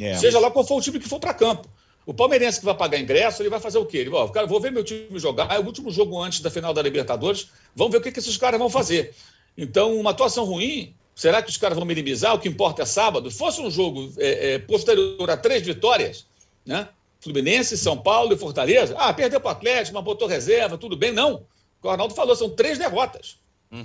[0.00, 0.14] É.
[0.14, 1.68] Seja lá qual for o time que for para campo.
[2.06, 3.98] O palmeirense que vai pagar ingresso, ele vai fazer o quê?
[3.98, 6.72] Ele vai, cara, vou ver meu time jogar, é o último jogo antes da final
[6.72, 9.14] da Libertadores, vamos ver o que, que esses caras vão fazer.
[9.58, 12.32] Então, uma atuação ruim, será que os caras vão minimizar?
[12.32, 13.28] O que importa é sábado.
[13.28, 16.24] Fosse um jogo é, é, posterior a três vitórias,
[16.64, 16.88] né?
[17.20, 18.94] Fluminense, São Paulo e Fortaleza.
[18.96, 21.10] Ah, perdeu para o Atlético, mas botou reserva, tudo bem.
[21.10, 21.44] Não.
[21.82, 23.36] O Arnaldo falou, são três derrotas.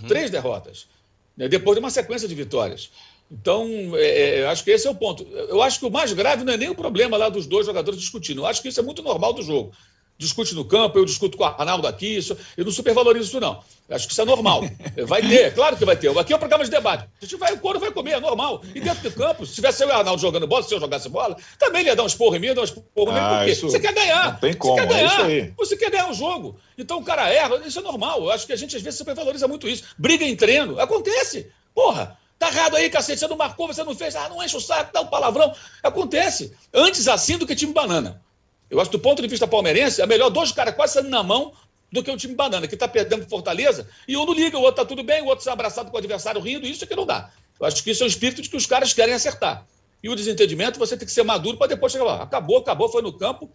[0.08, 0.88] Três derrotas.
[1.36, 2.92] né, Depois de uma sequência de vitórias.
[3.32, 5.24] Então, é, é, acho que esse é o ponto.
[5.24, 8.00] Eu acho que o mais grave não é nem o problema lá dos dois jogadores
[8.00, 8.42] discutindo.
[8.42, 9.74] Eu acho que isso é muito normal do jogo.
[10.24, 13.61] Discute no campo, eu discuto com o Arnaldo aqui, isso, eu não supervalorizo isso, não.
[13.89, 14.61] Acho que isso é normal.
[15.05, 16.17] Vai ter, claro que vai ter.
[16.17, 17.05] Aqui é um programa de debate.
[17.19, 18.61] Se tiver o couro, vai comer, é normal.
[18.74, 21.09] E dentro do campo, se tivesse eu e o Arnaldo jogando bola, se eu jogasse
[21.09, 23.19] bola, também ele ia dar um esporro em mim, ia dar um esporro em mim,
[23.19, 23.51] Ah, por quê?
[23.51, 24.32] isso Você quer ganhar.
[24.32, 25.26] não tem como, Você quer é ganhar.
[25.26, 25.53] aí.
[25.57, 26.57] Você quer ganhar um jogo.
[26.78, 28.24] Então o cara erra, isso é normal.
[28.24, 29.84] Eu acho que a gente às vezes supervaloriza muito isso.
[29.97, 31.51] Briga em treino, acontece.
[31.76, 33.19] Porra, tá errado aí, cacete.
[33.19, 34.15] Você não marcou, você não fez.
[34.15, 35.53] Ah, não enche o saco, dá um palavrão.
[35.84, 36.53] Acontece.
[36.74, 38.21] Antes assim do que time banana.
[38.74, 41.21] Eu acho que do ponto de vista palmeirense, é melhor dois caras quase saindo na
[41.21, 41.53] mão
[41.91, 44.84] do que o time banana, que tá perdendo Fortaleza, e um não liga, o outro
[44.84, 47.05] tá tudo bem, o outro se abraçado com o adversário rindo, isso é que não
[47.05, 47.30] dá.
[47.59, 49.63] Eu acho que isso é o espírito de que os caras querem acertar.
[50.01, 52.24] E o desentendimento, você tem que ser maduro para depois chegar lá.
[52.24, 53.49] Acabou, acabou, foi no campo,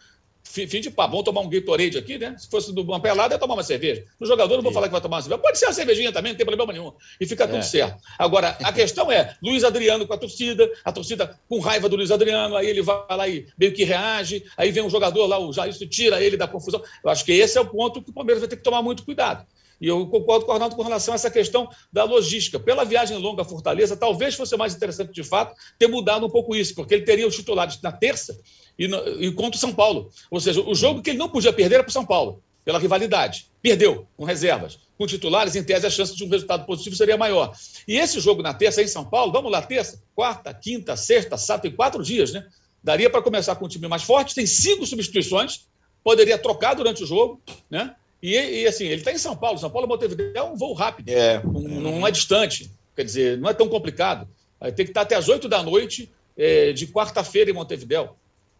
[0.48, 2.34] fim, de papo, vamos tomar um Gatorade aqui, né?
[2.38, 4.04] Se fosse uma pelada, ia tomar uma cerveja.
[4.18, 5.42] No jogador, não vou falar que vai tomar uma cerveja.
[5.42, 6.92] Pode ser uma cervejinha também, não tem problema nenhum.
[7.20, 7.62] E fica tudo É.
[7.62, 8.02] certo.
[8.18, 12.10] Agora, a questão é, Luiz Adriano com a torcida, a torcida com raiva do Luiz
[12.10, 15.52] Adriano, aí ele vai lá e meio que reage, aí vem um jogador lá, o
[15.52, 16.82] Jair, tira ele da confusão.
[17.04, 19.04] Eu acho que esse é o ponto que o Palmeiras vai ter que tomar muito
[19.04, 19.46] cuidado.
[19.80, 22.58] E eu concordo com o Arnaldo com relação a essa questão da logística.
[22.58, 26.56] Pela viagem longa à Fortaleza, talvez fosse mais interessante, de fato, ter mudado um pouco
[26.56, 28.38] isso, porque ele teria os titulares na terça
[28.78, 28.86] e,
[29.20, 30.10] e contra o São Paulo.
[30.30, 32.78] Ou seja, o jogo que ele não podia perder era para o São Paulo, pela
[32.78, 33.46] rivalidade.
[33.60, 34.78] Perdeu, com reservas.
[34.96, 37.52] Com titulares, em tese, a chance de um resultado positivo seria maior.
[37.86, 41.62] E esse jogo na terça, em São Paulo, vamos lá, terça, quarta, quinta, sexta, sábado,
[41.62, 42.46] tem quatro dias, né?
[42.82, 45.66] Daria para começar com um time mais forte, tem cinco substituições,
[46.02, 47.94] poderia trocar durante o jogo, né?
[48.22, 49.58] E, e, assim, ele está em São Paulo.
[49.58, 51.08] São Paulo Montevideo é um voo rápido.
[51.08, 51.40] É.
[51.44, 52.70] Não, não é distante.
[52.96, 54.28] Quer dizer, não é tão complicado.
[54.74, 58.10] Tem que estar até as 8 da noite é, de quarta-feira em Montevideo.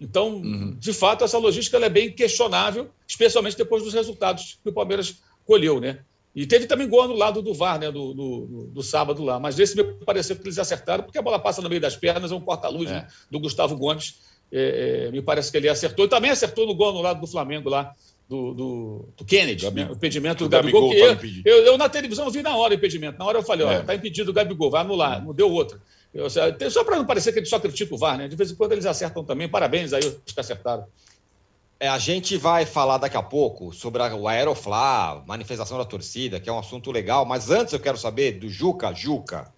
[0.00, 0.76] Então, Uhum.
[0.78, 5.80] de fato, essa logística é bem questionável, especialmente depois dos resultados que o Palmeiras colheu,
[5.80, 6.00] né?
[6.34, 7.90] E teve também gol anulado do VAR, né?
[7.90, 9.40] Do, do, do- do sábado lá.
[9.40, 12.30] Mas esse me pareceu que eles acertaram, porque a bola passa no meio das pernas,
[12.30, 12.94] é um corta-luz É.
[12.94, 14.20] né, do Gustavo Gomes.
[14.52, 16.04] É, é, me parece que ele acertou.
[16.04, 17.92] E também acertou no gol anulado do Flamengo lá,
[18.28, 19.90] do, do, do Kennedy, Gabi- né?
[19.90, 20.88] o impedimento do Gabigol.
[20.90, 23.18] Gabigol eu, eu, eu, na televisão vi na hora o impedimento.
[23.18, 23.68] Na hora eu falei, É.
[23.70, 25.22] olha, tá impedido o Gabigol, vai anular.
[25.24, 25.80] Não deu outra.
[26.18, 26.28] Eu,
[26.70, 28.26] só para não parecer que ele só critica o VAR, né?
[28.26, 29.48] De vez em quando eles acertam também.
[29.48, 30.84] Parabéns aí os que acertaram.
[31.78, 36.40] É, a gente vai falar daqui a pouco sobre a, o Aeroflá, manifestação da torcida,
[36.40, 39.52] que é um assunto legal, mas antes eu quero saber do Juca, Juca.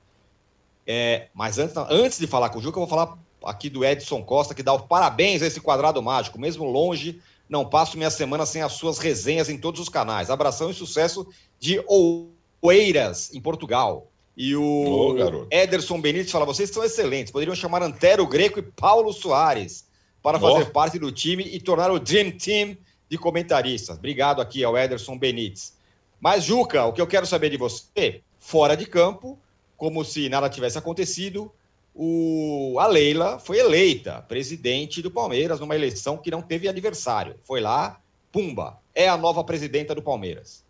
[0.86, 4.22] É, mas antes, antes de falar com o Juca, eu vou falar aqui do Edson
[4.22, 6.38] Costa, que dá os parabéns a esse quadrado mágico.
[6.38, 10.28] Mesmo longe, não passo minha semana sem as suas resenhas em todos os canais.
[10.28, 11.26] Abração e sucesso
[11.58, 11.82] de
[12.60, 14.09] Oeiras, em Portugal.
[14.42, 15.48] E o garoto.
[15.50, 19.86] Ederson Benítez fala: vocês são excelentes, poderiam chamar Antero Greco e Paulo Soares
[20.22, 22.74] para fazer parte do time e tornar o Dream Team
[23.06, 23.98] de comentaristas.
[23.98, 25.74] Obrigado aqui ao Ederson Benítez.
[26.18, 29.38] Mas, Juca, o que eu quero saber de você, fora de campo,
[29.76, 31.52] como se nada tivesse acontecido,
[31.94, 37.34] o, a Leila foi eleita presidente do Palmeiras numa eleição que não teve aniversário.
[37.44, 38.00] Foi lá,
[38.32, 40.64] pumba, é a nova presidenta do Palmeiras.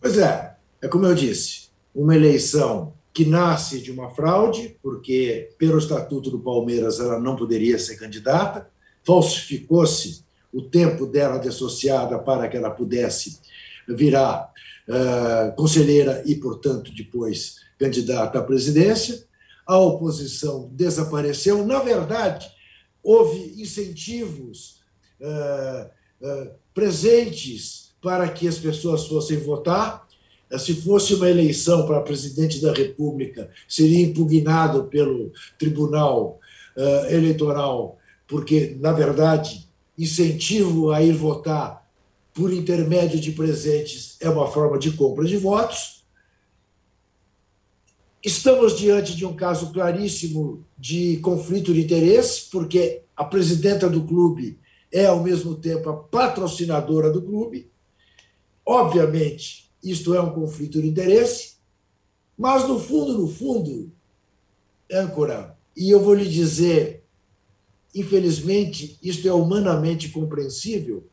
[0.00, 1.67] Pois é, é como eu disse,
[1.98, 7.76] uma eleição que nasce de uma fraude, porque pelo estatuto do Palmeiras ela não poderia
[7.76, 8.70] ser candidata,
[9.04, 10.22] falsificou-se
[10.52, 13.40] o tempo dela de associada para que ela pudesse
[13.88, 14.52] virar
[14.86, 19.24] eh, conselheira e, portanto, depois candidata à presidência.
[19.66, 21.66] A oposição desapareceu.
[21.66, 22.48] Na verdade,
[23.02, 24.80] houve incentivos
[25.20, 25.90] eh,
[26.22, 30.07] eh, presentes para que as pessoas fossem votar.
[30.50, 36.38] Eh, Se fosse uma eleição para presidente da República, seria impugnado pelo Tribunal
[36.76, 41.86] eh, Eleitoral, porque, na verdade, incentivo a ir votar
[42.32, 46.04] por intermédio de presentes é uma forma de compra de votos.
[48.24, 54.58] Estamos diante de um caso claríssimo de conflito de interesse, porque a presidenta do clube
[54.92, 57.70] é, ao mesmo tempo, a patrocinadora do clube.
[58.64, 61.56] Obviamente, isto é um conflito de interesse,
[62.36, 63.90] mas, no fundo, no fundo,
[64.92, 67.04] âncora, e eu vou lhe dizer,
[67.94, 71.04] infelizmente, isto é humanamente compreensível,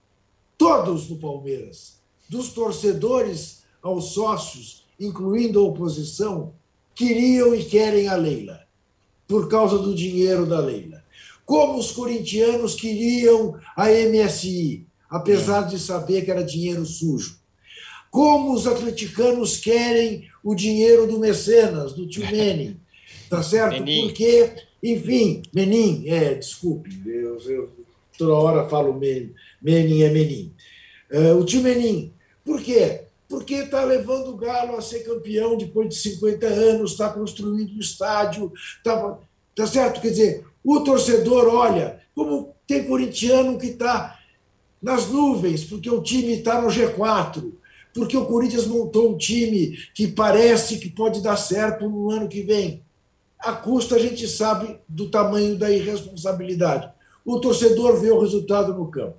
[0.58, 2.00] todos no Palmeiras,
[2.30, 6.54] dos torcedores aos sócios, incluindo a oposição,
[6.94, 8.62] queriam e querem a Leila,
[9.28, 11.04] por causa do dinheiro da Leila.
[11.46, 17.40] Como os corintianos queriam a MSI, apesar de saber que era dinheiro sujo.
[18.16, 22.80] Como os atleticanos querem o dinheiro do mecenas, do tio Menin,
[23.30, 23.84] tá certo?
[23.84, 24.08] Menin.
[24.08, 27.70] Porque, enfim, Menin, é, desculpe, eu, eu
[28.18, 30.54] toda hora falo Menin, Menin é Menin.
[31.12, 32.14] É, o tio Menin,
[32.46, 33.02] por quê?
[33.28, 37.82] Porque está levando o Galo a ser campeão depois de 50 anos, está construindo o
[37.82, 38.50] estádio,
[38.82, 39.20] tá,
[39.54, 40.00] tá certo?
[40.00, 44.18] Quer dizer, o torcedor olha, como tem corintiano que está
[44.82, 47.52] nas nuvens, porque o time está no G4,
[47.96, 52.42] porque o Corinthians montou um time que parece que pode dar certo no ano que
[52.42, 52.84] vem.
[53.40, 56.92] A custa a gente sabe do tamanho da irresponsabilidade.
[57.24, 59.16] O torcedor vê o resultado no campo.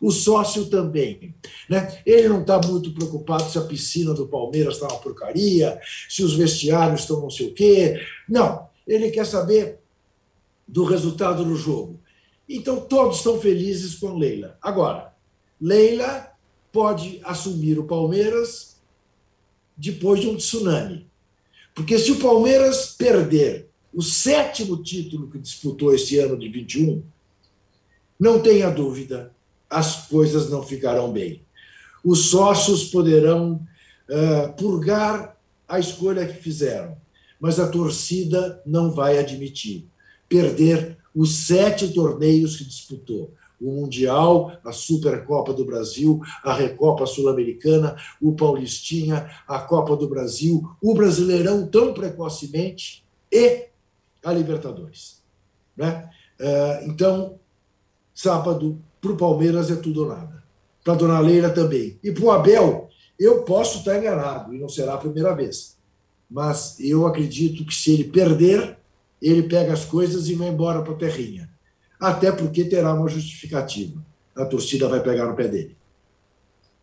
[0.00, 1.34] O sócio também.
[1.68, 2.00] Né?
[2.06, 6.34] Ele não está muito preocupado se a piscina do Palmeiras está uma porcaria, se os
[6.34, 8.00] vestiários estão não sei o quê.
[8.28, 8.68] Não.
[8.86, 9.80] Ele quer saber
[10.66, 11.98] do resultado do jogo.
[12.48, 14.56] Então, todos estão felizes com Leila.
[14.62, 15.12] Agora,
[15.60, 16.31] Leila
[16.72, 18.76] pode assumir o Palmeiras
[19.76, 21.06] depois de um tsunami.
[21.74, 27.02] Porque se o Palmeiras perder o sétimo título que disputou esse ano de 21,
[28.18, 29.32] não tenha dúvida,
[29.68, 31.42] as coisas não ficarão bem.
[32.04, 33.66] Os sócios poderão
[34.08, 35.36] uh, purgar
[35.68, 36.96] a escolha que fizeram,
[37.40, 39.86] mas a torcida não vai admitir
[40.28, 43.34] perder os sete torneios que disputou.
[43.62, 50.68] O Mundial, a Supercopa do Brasil, a Recopa Sul-Americana, o Paulistinha, a Copa do Brasil,
[50.82, 53.68] o Brasileirão tão precocemente e
[54.24, 55.22] a Libertadores.
[55.76, 56.10] Né?
[56.40, 57.38] Uh, então,
[58.12, 60.42] sábado, para o Palmeiras é tudo ou nada.
[60.84, 61.98] Para a Dona Leila também.
[62.02, 62.88] E para o Abel,
[63.18, 65.76] eu posso estar enganado, e não será a primeira vez.
[66.28, 68.78] Mas eu acredito que se ele perder,
[69.20, 71.51] ele pega as coisas e vai embora para a terrinha.
[72.02, 74.04] Até porque terá uma justificativa.
[74.34, 75.76] A torcida vai pegar no pé dele.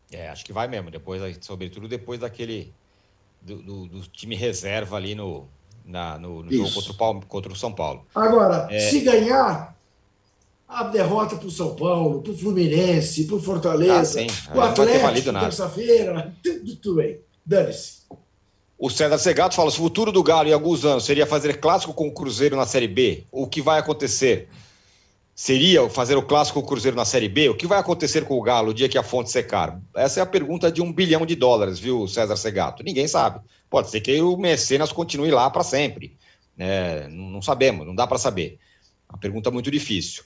[0.09, 0.89] É, acho que vai mesmo.
[0.89, 2.73] Depois, sobretudo depois daquele
[3.41, 5.45] do, do, do time reserva ali no,
[5.85, 8.05] na, no, no jogo contra o, Paulo, contra o, São Paulo.
[8.15, 8.79] Agora, é...
[8.79, 9.77] se ganhar,
[10.65, 15.33] a derrota para o São Paulo, para o Fluminense, para o Fortaleza, ah, o Atlético,
[15.33, 17.19] terça-feira, tudo, tudo bem.
[17.45, 17.99] Dane-se.
[18.77, 22.07] O César Segato fala: o futuro do Galo em alguns anos seria fazer clássico com
[22.07, 23.25] o Cruzeiro na Série B.
[23.29, 24.47] O que vai acontecer?
[25.41, 27.47] Seria fazer o clássico Cruzeiro na Série B?
[27.47, 29.79] O que vai acontecer com o Galo o dia que a fonte secar?
[29.95, 32.83] Essa é a pergunta de um bilhão de dólares, viu, César Segato?
[32.83, 33.39] Ninguém sabe.
[33.69, 36.17] Pode ser que o Mecenas continue lá para sempre.
[36.57, 38.59] É, não sabemos, não dá para saber.
[39.09, 40.25] Uma pergunta muito difícil.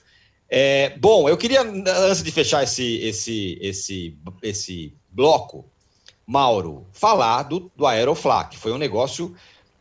[0.49, 5.63] É, bom, eu queria, antes de fechar esse, esse, esse, esse bloco,
[6.25, 9.35] Mauro, falar do, do Aeroflá, que foi um negócio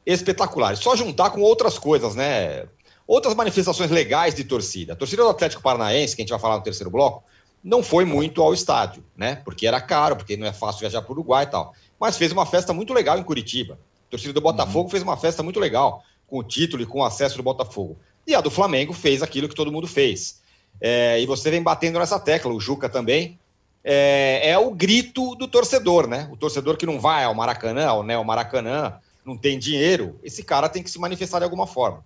[0.05, 0.77] espetacular.
[0.77, 2.67] Só juntar com outras coisas, né?
[3.13, 4.95] Outras manifestações legais de torcida.
[4.95, 7.23] A torcida do Atlético Paranaense, que a gente vai falar no terceiro bloco,
[7.63, 9.37] não foi muito ao estádio, né?
[9.45, 11.75] Porque era caro, porque não é fácil viajar para o Uruguai e tal.
[12.01, 13.79] Mas fez uma festa muito legal em Curitiba.
[14.09, 14.89] A torcida do Botafogo uhum.
[14.89, 17.99] fez uma festa muito legal, com o título e com o acesso do Botafogo.
[18.27, 20.41] E a do Flamengo fez aquilo que todo mundo fez.
[20.81, 23.39] É, e você vem batendo nessa tecla, o Juca também.
[23.85, 26.31] É, é, o grito do torcedor, né?
[26.33, 30.67] O torcedor que não vai ao Maracanã, ao Neo Maracanã, não tem dinheiro, esse cara
[30.67, 32.03] tem que se manifestar de alguma forma.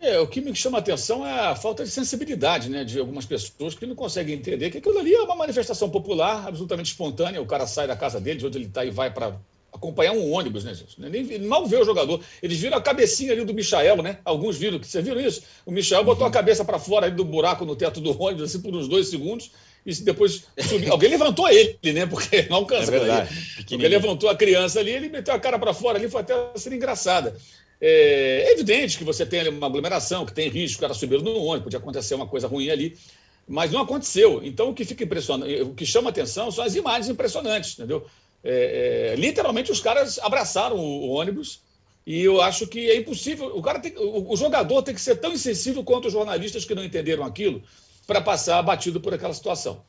[0.00, 3.26] É, o que me chama a atenção é a falta de sensibilidade né, de algumas
[3.26, 7.42] pessoas que não conseguem entender que aquilo ali é uma manifestação popular, absolutamente espontânea.
[7.42, 9.38] O cara sai da casa dele, de onde ele está, e vai para
[9.70, 10.98] acompanhar um ônibus, né, gente?
[10.98, 12.20] Nem, mal vê o jogador.
[12.42, 14.18] Eles viram a cabecinha ali do Michael, né?
[14.24, 15.42] Alguns viram, vocês viram isso?
[15.66, 18.60] O Michael botou a cabeça para fora ali do buraco no teto do ônibus, assim,
[18.62, 19.52] por uns dois segundos,
[19.84, 20.92] e depois subiu.
[20.92, 22.06] Alguém levantou ele, né?
[22.06, 22.94] Porque não alcança.
[22.94, 23.64] É verdade.
[23.70, 26.72] Alguém levantou a criança ali, ele meteu a cara para fora ali, foi até ser
[26.72, 27.36] engraçada.
[27.80, 31.34] É, é evidente que você tem uma aglomeração, que tem risco, o cara subir no
[31.36, 32.96] ônibus, podia acontecer uma coisa ruim ali,
[33.48, 34.40] mas não aconteceu.
[34.44, 38.06] Então, o que fica impressionante, o que chama atenção são as imagens impressionantes, entendeu?
[38.42, 41.60] É, é, literalmente os caras abraçaram o, o, ônibus
[42.06, 43.54] e eu acho que é impossível.
[43.56, 46.74] O, cara tem, o, o, jogador tem que ser tão insensível quanto os jornalistas que
[46.74, 47.62] não entenderam aquilo
[48.06, 49.82] para passar batido por aquela situação.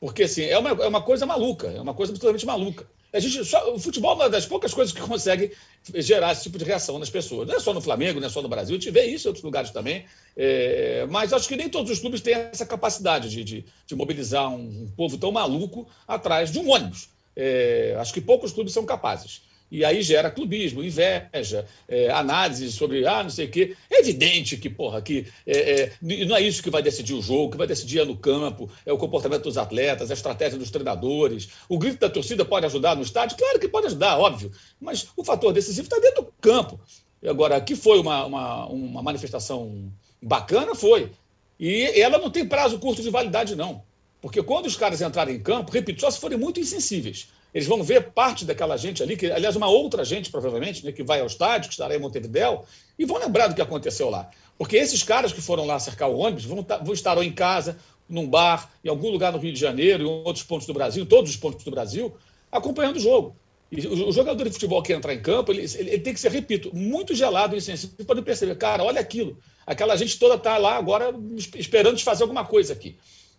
[0.00, 2.86] Porque assim, é uma, é uma coisa maluca, é uma coisa absolutamente maluca.
[3.14, 5.52] A gente, só, o futebol é uma das poucas coisas que consegue
[5.94, 7.46] gerar esse tipo de reação nas pessoas.
[7.46, 9.30] Não é só no Flamengo, não é só no Brasil, a gente vê isso em
[9.30, 10.04] outros lugares também.
[10.36, 14.52] É, mas acho que nem todos os clubes têm essa capacidade de, de, de mobilizar
[14.52, 17.08] um, povo tão maluco atrás de um ônibus.
[17.36, 19.42] É, acho que poucos clubes são capazes.
[19.74, 23.76] E aí gera clubismo, inveja, é, análise sobre, ah, não sei o quê.
[23.90, 27.50] É evidente que, porra, que é, é, não é isso que vai decidir o jogo,
[27.50, 31.48] que vai decidir é no campo, é o comportamento dos atletas, a estratégia dos treinadores.
[31.68, 33.36] O grito da torcida pode ajudar no estádio?
[33.36, 34.52] Claro que pode ajudar, óbvio.
[34.80, 36.78] Mas o fator decisivo está dentro do campo.
[37.26, 41.10] Agora, que foi uma, uma, uma manifestação bacana, foi.
[41.58, 43.82] E ela não tem prazo curto de validade, não.
[44.22, 47.28] Porque quando os caras entrarem em campo, repito, só se forem muito insensíveis.
[47.54, 51.04] Eles vão ver parte daquela gente ali, que, aliás, uma outra gente, provavelmente, né, que
[51.04, 52.64] vai ao estádio, que estará em Montevidéu,
[52.98, 54.28] e vão lembrar do que aconteceu lá.
[54.58, 57.78] Porque esses caras que foram lá cercar o ônibus vão, vão estar ou em casa,
[58.08, 61.30] num bar, em algum lugar no Rio de Janeiro, em outros pontos do Brasil, todos
[61.30, 62.12] os pontos do Brasil,
[62.50, 63.36] acompanhando o jogo.
[63.70, 66.74] E o jogador de futebol que entrar em campo, ele, ele, tem que ser, repito,
[66.74, 69.38] muito gelado e insensível para perceber, cara, olha aquilo.
[69.66, 71.14] Aquela gente toda está lá agora
[71.56, 72.96] esperando fazer alguma coisa aqui.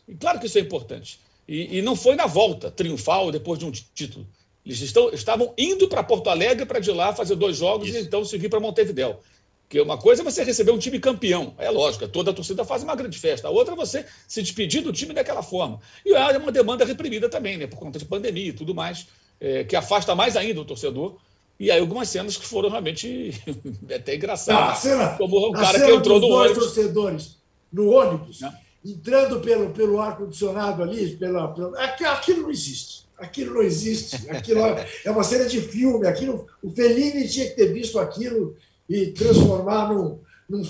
[0.07, 1.19] E claro que isso é importante.
[1.47, 4.25] E, e, não foi na volta triunfal depois de um título.
[4.65, 7.97] Eles estão, estavam indo para Porto Alegre para de lá fazer dois jogos isso.
[7.99, 9.19] e então seguir para Montevidéu.
[9.61, 12.83] Porque uma coisa é você receber um time campeão, é lógico, toda a torcida faz
[12.83, 13.47] uma grande festa.
[13.47, 15.79] A outra é você se despedir do time daquela forma.
[16.05, 19.07] E é uma demanda reprimida também, né, por conta de pandemia e tudo mais,
[19.39, 21.17] é, que afasta mais ainda o torcedor.
[21.59, 23.31] E aí algumas cenas que foram realmente
[23.93, 24.61] até engraçadas.
[24.61, 26.63] Ah, a cena, como o cara que entrou no ônibus.
[26.63, 27.37] torcedores
[27.71, 28.41] no ônibus.
[28.41, 33.03] Não entrando pelo, pelo ar-condicionado ali, pela, pela, aquilo não existe.
[33.17, 34.29] Aquilo não existe.
[34.29, 34.59] Aquilo
[35.05, 36.05] é uma cena de filme.
[36.07, 38.55] Aquilo, o Fellini tinha que ter visto aquilo
[38.89, 40.19] e transformar num,
[40.49, 40.61] num,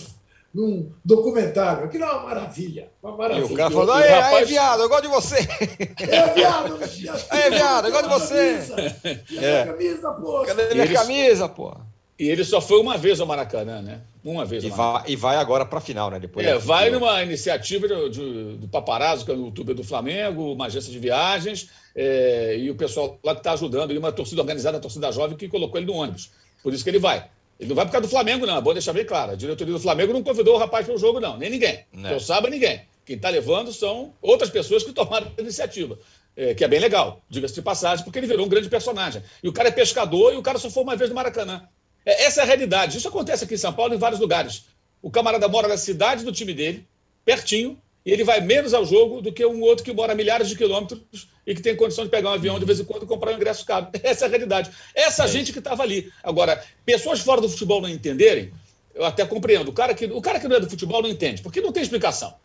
[0.54, 1.86] num documentário.
[1.86, 2.90] Aquilo é uma maravilha.
[3.02, 3.46] Uma E maravilha.
[3.48, 5.36] o cara falou: Ei, rapaz- aí, viado, eu gosto de você.
[6.00, 6.80] É, viado!
[7.32, 8.58] É, viado, eu gosto de você.
[9.26, 9.62] Cadê É.
[9.64, 10.44] a camisa, pô?
[10.46, 11.76] Cadê minha camisa, pô?
[12.18, 14.02] E ele só foi uma vez ao Maracanã, né?
[14.26, 14.92] Uma vez E Maracanã.
[14.94, 16.20] vai, e vai agora pra final, né?
[16.20, 20.52] Depois É, vai numa iniciativa do, do, do Paparazzo, que é o youtuber do Flamengo,
[20.54, 24.42] uma agência de viagens, é, e o pessoal lá que está ajudando, e uma torcida
[24.42, 26.32] organizada, a torcida jovem, que colocou ele no ônibus.
[26.64, 27.30] Por isso que ele vai.
[27.60, 28.58] Ele não vai por causa do Flamengo, não.
[28.58, 29.34] É bom deixar bem claro.
[29.34, 31.38] A diretoria do Flamengo não convidou o rapaz para o jogo, não.
[31.38, 31.86] Nem ninguém.
[31.94, 32.10] Não.
[32.10, 32.82] Que eu saiba, ninguém.
[33.06, 35.98] Quem está levando são outras pessoas que tomaram a iniciativa.
[36.36, 39.22] é, que é bem legal, diga-se de passagem, porque ele virou um grande personagem.
[39.42, 41.64] E o cara é pescador e o cara só foi uma vez no Maracanã.
[42.06, 42.98] É, essa é a realidade.
[42.98, 44.66] Isso acontece aqui em São Paulo em vários lugares.
[45.02, 46.88] O camarada mora na cidade do time dele,
[47.24, 50.48] pertinho, e ele vai menos ao jogo do que um outro que mora a milhares
[50.48, 53.08] de quilômetros e que tem condição de pegar um avião de vez em quando e
[53.08, 53.88] comprar um ingresso caro.
[54.04, 54.70] Essa é a realidade.
[54.94, 56.12] Essa gente que estava ali.
[56.24, 58.54] Agora, pessoas fora do futebol não entenderem,
[58.94, 59.70] eu até compreendo.
[59.70, 61.82] O cara, que, o cara que não é do futebol não entende, porque não tem
[61.82, 62.36] explicação.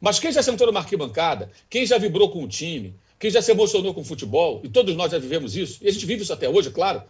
[0.00, 3.52] Mas quem já sentou numa arquibancada, quem já vibrou com o time, quem já se
[3.52, 6.32] emocionou com o futebol, e todos nós já vivemos isso, e a gente vive isso
[6.32, 7.02] até hoje, claro,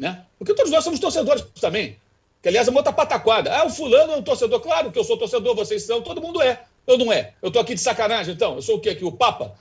[0.00, 0.24] né?
[0.38, 1.98] Porque todos nós somos torcedores também.
[2.42, 3.54] Que, aliás, é uma outra pataquada.
[3.54, 4.58] Ah, o fulano é um torcedor.
[4.60, 6.62] Claro que eu sou torcedor, vocês são, todo mundo é.
[6.86, 7.34] Eu não é.
[7.42, 8.54] Eu estou aqui de sacanagem, então.
[8.54, 9.04] Eu sou o quê aqui?
[9.04, 9.54] O Papa?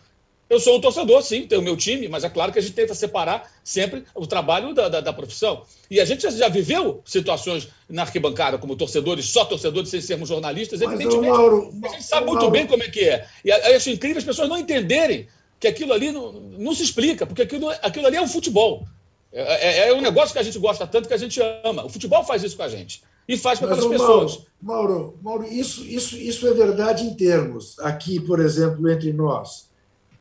[0.49, 2.73] Eu sou um torcedor, sim, tenho o meu time, mas é claro que a gente
[2.73, 5.61] tenta separar sempre o trabalho da, da, da profissão.
[5.91, 10.29] E a gente já, já viveu situações na arquibancada como torcedores, só torcedores, sem sermos
[10.29, 11.37] jornalistas, Mas, evidentemente.
[11.37, 13.27] Mauro, A gente sabe muito Mauro, bem como é que é.
[13.43, 15.27] E eu acho incrível as pessoas não entenderem
[15.59, 18.87] que aquilo ali não, não se explica, porque aquilo, aquilo ali é um futebol.
[19.31, 21.85] É, é- é um negócio que a gente gosta tanto que a gente ama.
[21.85, 23.03] O futebol faz isso com a gente.
[23.27, 24.39] E faz para Mas, outras pessoas.
[24.59, 29.69] Mauro, Mauro, Mauro, isso, isso, isso é verdade em termos, aqui, por exemplo, entre nós.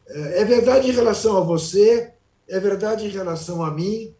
[0.06, 2.12] É é verdade em relação a você,
[2.48, 4.12] é verdade em relação a mim,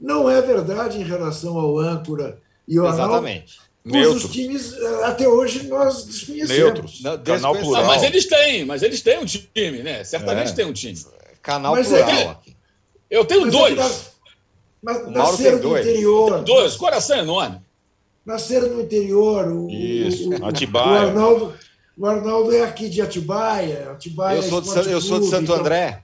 [0.00, 2.38] não é verdade em relação ao âncora
[2.68, 3.58] e ao Exatamente.
[3.82, 4.28] cujos Neutro.
[4.28, 6.48] times eh, até hoje nós desconhecemos.
[6.56, 7.00] Neutros.
[7.02, 7.86] Não, Canal desconheço- Ah, plural.
[7.86, 10.04] mas eles têm, mas eles têm um time, né?
[10.04, 10.54] Certamente É.
[10.54, 10.98] tem um time.
[11.42, 12.56] Canal Mas plural é- aqui.
[13.10, 13.76] Eu tenho Mas é dois.
[13.76, 14.15] nas-
[14.86, 15.86] mas O Mauro nasceram tem no dois.
[15.86, 16.44] interior.
[16.44, 17.60] Dois, coração enorme.
[18.24, 19.46] Nasceram no interior.
[19.48, 20.86] O, Isso, o, Atibaia.
[20.86, 21.54] o Arnaldo,
[21.98, 23.90] o Arnaldo é aqui de Atibaia.
[23.90, 26.02] Atibaia Eu sou, de, San- eu sou de Santo então- André.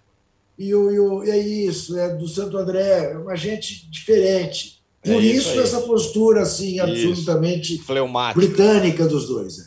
[0.59, 4.80] E, o, e o- é isso, é do Santo André, é uma gente diferente.
[5.05, 5.59] É Por isso isso, aí.
[5.61, 6.83] essa postura assim, Isso.
[6.83, 8.39] absolutamente Fleumático.
[8.41, 9.59] britânica dos dois.
[9.59, 9.64] né?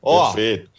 [0.00, 0.70] Ó, Perfeito.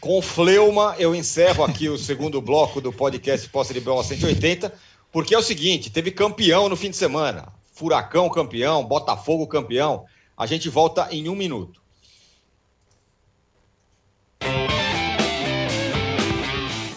[0.00, 4.72] com fleuma, eu encerro aqui o segundo bloco do podcast Posse de Bola 180,
[5.12, 7.52] porque é o seguinte: teve campeão no fim de semana.
[7.74, 10.04] Furacão campeão, Botafogo campeão.
[10.36, 11.80] A gente volta em um minuto.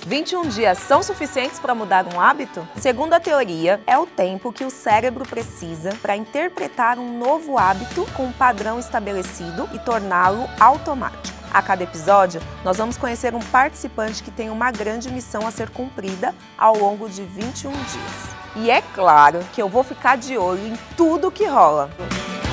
[0.07, 2.65] Vinte 21 dias são suficientes para mudar um hábito?
[2.77, 8.05] Segundo a teoria, é o tempo que o cérebro precisa para interpretar um novo hábito
[8.15, 11.44] com um padrão estabelecido e torná-lo automático.
[11.53, 15.69] A cada episódio, nós vamos conhecer um participante que tem uma grande missão a ser
[15.69, 18.35] cumprida ao longo de 21 dias.
[18.55, 21.89] E é claro que eu vou ficar de olho em tudo que rola.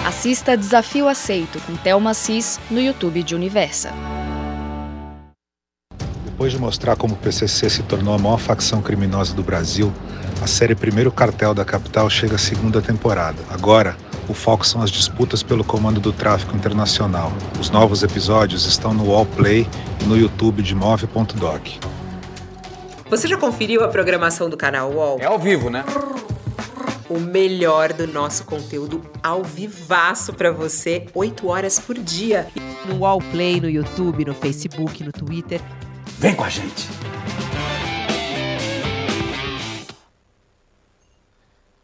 [0.06, 3.92] Assista Desafio Aceito com Thelma Cis no YouTube de Universa.
[6.24, 9.92] Depois de mostrar como o PCC se tornou a maior facção criminosa do Brasil,
[10.42, 13.38] a série Primeiro Cartel da Capital chega à segunda temporada.
[13.48, 13.96] Agora,
[14.28, 17.32] o foco são as disputas pelo comando do tráfico internacional.
[17.60, 19.66] Os novos episódios estão no Wallplay
[20.00, 21.68] e no YouTube de Move.doc.
[23.10, 25.18] Você já conferiu a programação do canal UOL?
[25.20, 25.84] É ao vivo, né?
[27.10, 32.48] O melhor do nosso conteúdo ao vivaço pra você, 8 horas por dia.
[32.86, 35.60] No Wallplay, no YouTube, no Facebook, no Twitter.
[36.18, 36.88] Vem com a gente!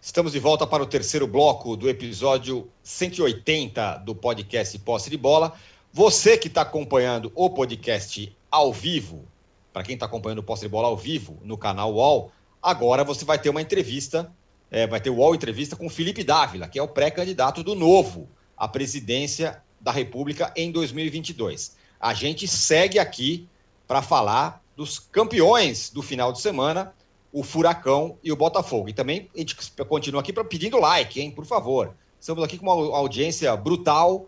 [0.09, 5.53] Estamos de volta para o terceiro bloco do episódio 180 do podcast Posse de Bola.
[5.93, 9.29] Você que está acompanhando o podcast ao vivo,
[9.71, 12.33] para quem está acompanhando o Posse de Bola ao vivo no canal UOL,
[12.63, 14.33] agora você vai ter uma entrevista,
[14.71, 18.31] é, vai ter o UOL Entrevista com Felipe Dávila, que é o pré-candidato do Novo
[18.57, 21.77] à presidência da República em 2022.
[22.01, 23.47] A gente segue aqui
[23.87, 26.95] para falar dos campeões do final de semana,
[27.33, 28.89] o Furacão e o Botafogo.
[28.89, 29.57] E também a gente
[29.89, 31.31] continua aqui pedindo like, hein?
[31.31, 31.95] Por favor.
[32.19, 34.27] Estamos aqui com uma audiência brutal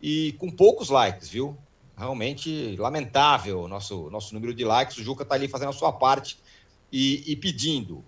[0.00, 1.56] e com poucos likes, viu?
[1.96, 4.96] Realmente lamentável o nosso, nosso número de likes.
[4.98, 6.38] O Juca está ali fazendo a sua parte
[6.92, 8.04] e, e pedindo.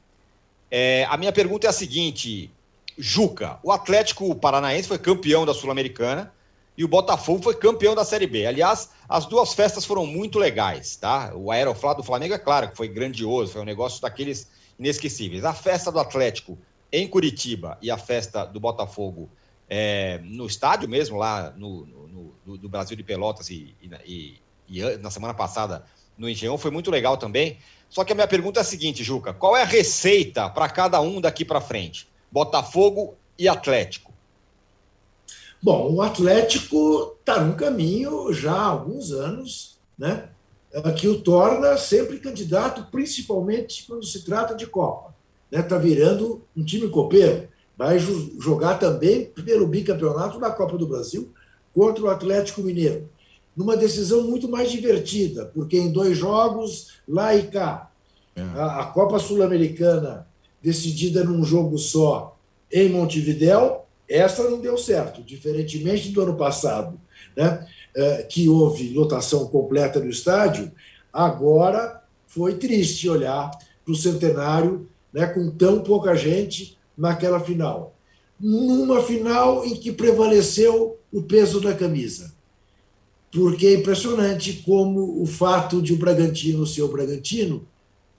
[0.71, 2.51] É, a minha pergunta é a seguinte:
[2.99, 6.33] Juca, o Atlético Paranaense foi campeão da Sul-Americana
[6.77, 8.47] e o Botafogo foi campeão da Série B.
[8.47, 11.33] Aliás, as duas festas foram muito legais, tá?
[11.35, 15.45] O Aeroflá do Flamengo, é claro que foi grandioso, foi um negócio daqueles inesquecíveis.
[15.45, 16.59] A festa do Atlético
[16.93, 19.31] em Curitiba e a festa do Botafogo
[19.69, 23.75] é, no estádio mesmo, lá no, no, no- do, Brasil de Pelotas e,
[24.05, 25.85] e e- na semana passada
[26.17, 27.59] no Engenhão, foi muito legal também.
[27.89, 31.01] Só que a minha pergunta é a seguinte, Juca: qual é a receita para cada
[31.01, 32.09] um daqui para frente?
[32.31, 34.06] Botafogo e Atlético.
[35.63, 40.29] Bom, o Atlético está num caminho já há alguns anos, né,
[40.73, 45.15] eh, que o torna sempre candidato, principalmente quando se trata de Copa.
[45.51, 47.49] Está virando um time copeiro.
[47.77, 51.33] Vai jogar também pelo bicampeonato da Copa do Brasil
[51.75, 53.09] contra o Atlético Mineiro.
[53.57, 57.91] Numa decisão muito mais divertida, porque em dois jogos, lá e cá.
[58.55, 60.27] A, a Copa Sul-Americana
[60.63, 62.37] decidida num jogo só
[62.71, 67.01] em Montevidéu, essa não deu certo, diferentemente do ano passado,
[67.37, 70.71] né, eh, que houve lotação completa no estádio,
[71.13, 73.51] agora foi triste olhar
[73.85, 77.95] para o centenário né, com tão pouca gente naquela final.
[78.39, 82.35] Numa final em que prevaleceu o peso da camisa.
[83.33, 87.67] Porque é impressionante como o fato de o Bragantino ser o Bragantino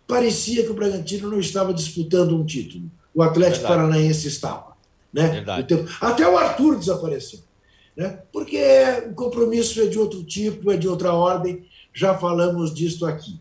[0.08, 2.90] parecia que o Bragantino não estava disputando um título.
[3.14, 3.90] O Atlético Verdade.
[3.90, 4.77] Paranaense estava.
[5.14, 5.28] Né?
[5.30, 5.62] Verdade.
[5.62, 7.40] O tempo- Até o Arthur desapareceu.
[7.96, 8.22] Né?
[8.32, 8.60] Porque
[9.10, 11.66] o compromisso é de outro tipo, é de outra ordem.
[11.94, 13.40] Já falamos disso aqui.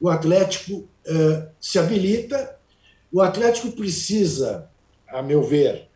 [0.00, 2.56] O Atlético eh, se habilita,
[3.12, 4.68] o Atlético precisa,
[5.08, 5.88] a meu ver,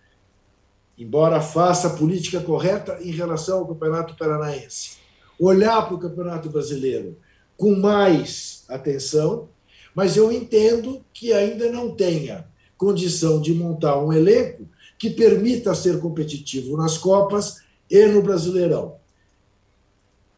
[0.97, 4.99] embora faça a política correta em relação ao Campeonato Paranaense,
[5.39, 7.19] olhar para o Campeonato Brasileiro
[7.57, 9.49] com mais atenção,
[9.95, 12.47] mas eu entendo que ainda não tenha
[12.77, 18.97] condição de montar um elenco que permita ser competitivo nas Copas e no Brasileirão.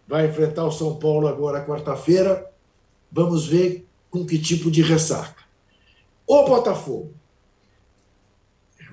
[0.06, 2.50] Vai enfrentar o São Paulo agora quarta-feira.
[3.10, 5.42] Vamos ver com que tipo de ressaca.
[6.26, 7.14] O Botafogo.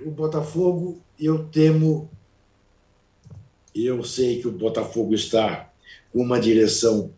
[0.05, 2.09] O Botafogo, eu temo.
[3.73, 5.69] Eu sei que o Botafogo está
[6.11, 7.13] com uma direção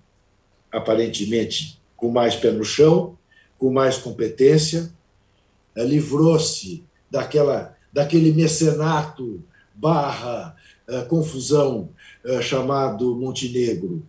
[0.71, 3.17] aparentemente com mais pé no chão,
[3.57, 4.91] com mais competência,
[5.75, 9.43] livrou-se daquela daquele mecenato
[9.73, 10.55] barra
[10.87, 11.89] eh, confusão
[12.23, 14.05] eh, chamado Montenegro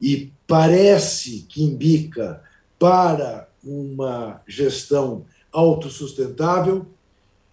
[0.00, 2.40] e parece que imbica
[2.78, 6.86] para uma gestão autossustentável.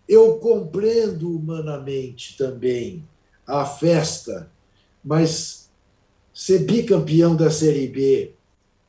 [0.08, 3.04] Eu compreendo humanamente também
[3.48, 4.52] a festa,
[5.04, 5.68] mas
[6.32, 8.34] ser bicampeão da Série B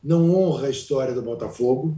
[0.03, 1.97] não honra a história do Botafogo.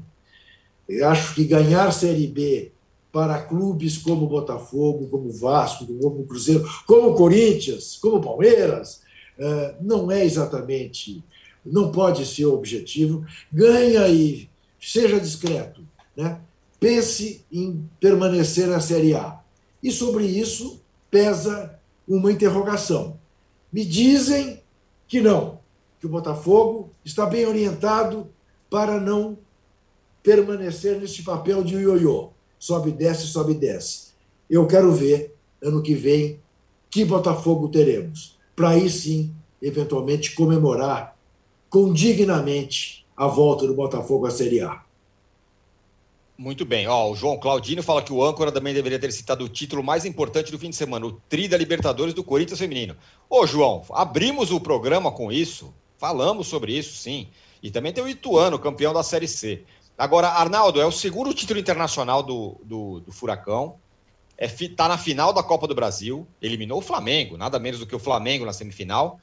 [0.88, 2.72] Eu acho que ganhar Série B
[3.16, 9.04] para clubes como Botafogo, como Vasco, como Cruzeiro, como Corinthians, como Palmeiras,
[9.40, 11.24] eh, não é exatamente,
[11.66, 13.26] não pode ser o objetivo.
[13.50, 15.82] Ganha e seja discreto,
[16.14, 16.42] né?
[16.78, 19.40] pense em permanecer na Série A.
[19.82, 23.18] E sobre isso pesa uma interrogação.
[23.72, 24.62] Me dizem
[25.08, 25.60] que não,
[26.02, 28.28] que o Botafogo está bem orientado
[28.70, 29.38] para não
[30.22, 32.35] permanecer neste papel de ioiô.
[32.66, 34.08] Sobe, desce, sobe, desce.
[34.50, 36.40] Eu quero ver, ano que vem,
[36.90, 38.40] que Botafogo teremos.
[38.56, 41.16] Para aí sim, eventualmente, comemorar
[41.70, 44.82] condignamente a volta do Botafogo à Série A.
[46.36, 46.88] Muito bem.
[46.88, 50.04] Ó, o João Claudino fala que o âncora também deveria ter citado o título mais
[50.04, 52.98] importante do fim de semana, o Tri da Libertadores do Corinthians Feminino.
[53.30, 57.28] Ô, João, abrimos o programa com isso, falamos sobre isso, sim.
[57.62, 59.64] E também tem o Ituano, campeão da Série C.
[59.98, 63.78] Agora, Arnaldo, é o segundo título internacional do, do, do Furacão.
[64.38, 66.28] É, fi- tá na final da Copa do Brasil.
[66.42, 69.20] Eliminou o Flamengo, nada menos do que o Flamengo na semifinal.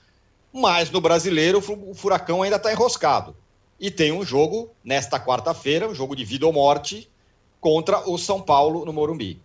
[0.53, 3.37] Mas no brasileiro, o Fu- o Furacão ainda está enroscado.
[3.79, 7.11] E tem um jogo nesta quarta-feira, um jogo de vida ou morte,
[7.61, 9.43] contra o São Paulo no Morumbi.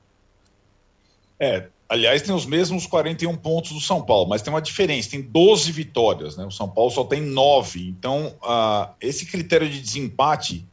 [1.39, 5.21] É, aliás, tem os mesmos 41 pontos do São Paulo, mas tem uma diferença, tem
[5.21, 6.45] 12 vitórias, né?
[6.45, 7.89] O São Paulo só tem 9.
[7.89, 10.65] Então, ah, esse critério de desempate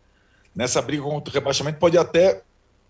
[0.55, 2.43] nessa briga contra o rebaixamento pode até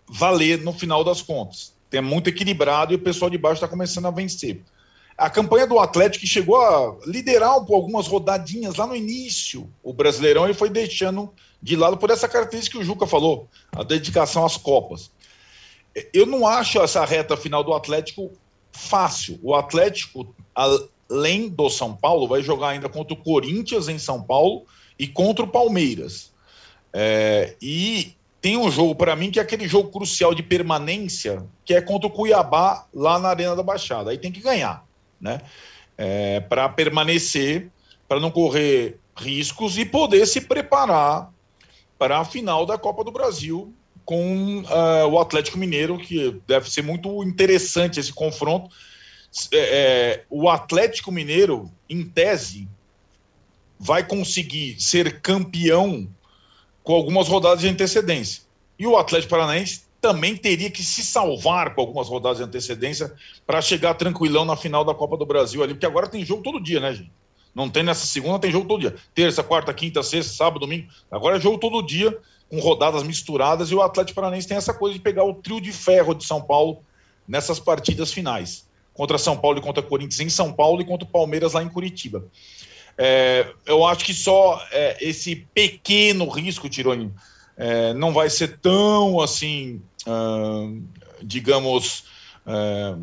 [0.07, 1.73] valer no final das contas.
[1.89, 4.61] Tem muito equilibrado e o pessoal de baixo está começando a vencer.
[5.17, 9.93] A campanha do Atlético que chegou a liderar por algumas rodadinhas lá no início, o
[9.93, 14.45] Brasileirão, ele foi deixando de lado por essa característica que o Juca falou, a dedicação
[14.45, 15.09] às Copas.
[16.13, 18.29] Eu não acho essa reta final do Atlético
[18.73, 19.39] fácil.
[19.41, 24.65] O Atlético, além do São Paulo, vai jogar ainda contra o Corinthians em São Paulo
[24.99, 26.34] e contra o Palmeiras.
[26.97, 31.73] É, e tem um jogo para mim que é aquele jogo crucial de permanência, que
[31.73, 34.11] é contra o Cuiabá lá na Arena da Baixada.
[34.11, 34.85] Aí tem que ganhar,
[35.19, 35.41] né?
[35.97, 37.69] É, para permanecer,
[38.07, 41.33] para não correr riscos e poder se preparar
[41.97, 43.73] para a final da Copa do Brasil
[44.05, 48.69] com uh, o Atlético Mineiro, que deve ser muito interessante esse confronto.
[49.51, 52.69] é, é, o Atlético Mineiro, em tese,
[53.77, 56.07] vai conseguir ser campeão
[56.85, 58.43] com algumas rodadas de antecedência.
[58.77, 63.11] E o Atlético Paranaense também teria que se salvar com algumas rodadas de antecedência
[63.45, 66.61] para chegar tranquilão na final da Copa do Brasil ali, porque agora tem jogo todo
[66.61, 67.11] dia, né, gente?
[67.55, 68.95] Não tem nessa segunda, tem jogo todo dia.
[69.15, 70.87] Terça, quarta, quinta, sexta, sábado, domingo.
[71.09, 72.15] Agora é jogo todo dia,
[72.49, 75.71] com rodadas misturadas, e o Atlético Paranaense tem essa coisa de pegar o trio de
[75.71, 76.83] ferro de São Paulo
[77.27, 78.67] nessas partidas finais.
[78.93, 81.69] Contra São Paulo e contra Corinthians em São Paulo e contra o Palmeiras lá em
[81.69, 82.25] Curitiba.
[82.97, 87.11] É, eu acho que só é, esse pequeno risco, Tironi,
[87.57, 90.83] é, não vai ser tão assim, uh,
[91.21, 92.05] digamos,
[92.45, 93.01] uh,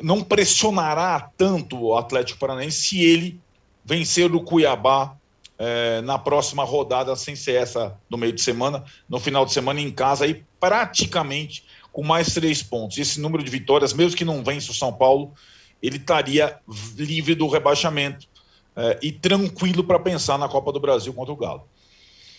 [0.00, 3.40] não pressionará tanto o Atlético Paranaense se ele
[3.84, 5.16] vencer o Cuiabá
[5.58, 9.80] é, na próxima rodada, sem ser essa no meio de semana, no final de semana
[9.80, 12.98] em casa, e praticamente com mais três pontos.
[12.98, 15.32] Esse número de vitórias, mesmo que não vença o São Paulo,
[15.80, 16.58] ele estaria
[16.96, 18.26] livre do rebaixamento
[18.76, 21.64] é, e tranquilo para pensar na Copa do Brasil contra o Galo.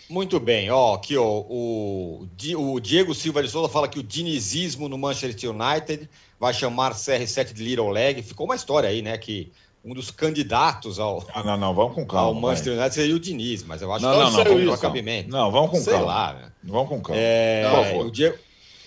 [0.09, 2.27] Muito bem, ó, aqui ó, o,
[2.57, 6.09] o Diego Silva de Souza fala que o dinizismo no Manchester United
[6.39, 8.21] vai chamar CR7 de Little Leg.
[8.21, 9.51] Ficou uma história aí, né, que
[9.84, 13.19] um dos candidatos ao, ah, não, não, vamos com calma, ao Manchester United seria o
[13.19, 15.29] Diniz, mas eu acho não, que não, não, não, não, cabimento.
[15.29, 16.07] Não, vamos com Sei calma.
[16.07, 16.51] lá, né?
[16.63, 17.21] Vamos com calma.
[17.21, 18.05] É, Por favor.
[18.05, 18.38] o, Diego,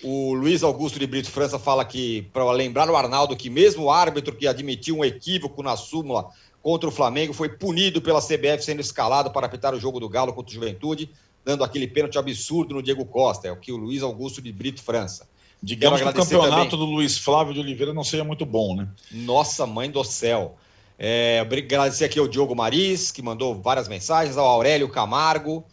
[0.03, 3.91] o Luiz Augusto de Brito França fala que, para lembrar o Arnaldo, que mesmo o
[3.91, 6.29] árbitro que admitiu um equívoco na súmula
[6.61, 10.33] contra o Flamengo foi punido pela CBF sendo escalado para apitar o jogo do Galo
[10.33, 11.09] contra o Juventude,
[11.45, 13.47] dando aquele pênalti absurdo no Diego Costa.
[13.47, 15.27] É o que o Luiz Augusto de Brito França.
[15.61, 18.87] Digamos que o campeonato também- do Luiz Flávio de Oliveira não seja muito bom, né?
[19.11, 20.57] Nossa mãe do céu.
[20.99, 25.63] É, agradecer aqui ao Diogo Maris, que mandou várias mensagens, ao Aurélio Camargo,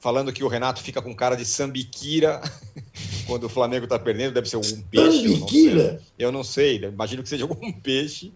[0.00, 2.40] falando que o Renato fica com cara de sambiquira
[3.26, 5.24] quando o Flamengo tá perdendo, deve ser algum peixe.
[5.24, 5.36] eu não sei.
[5.38, 6.02] Sambiquira?
[6.18, 8.32] Eu não sei, imagino que seja algum peixe.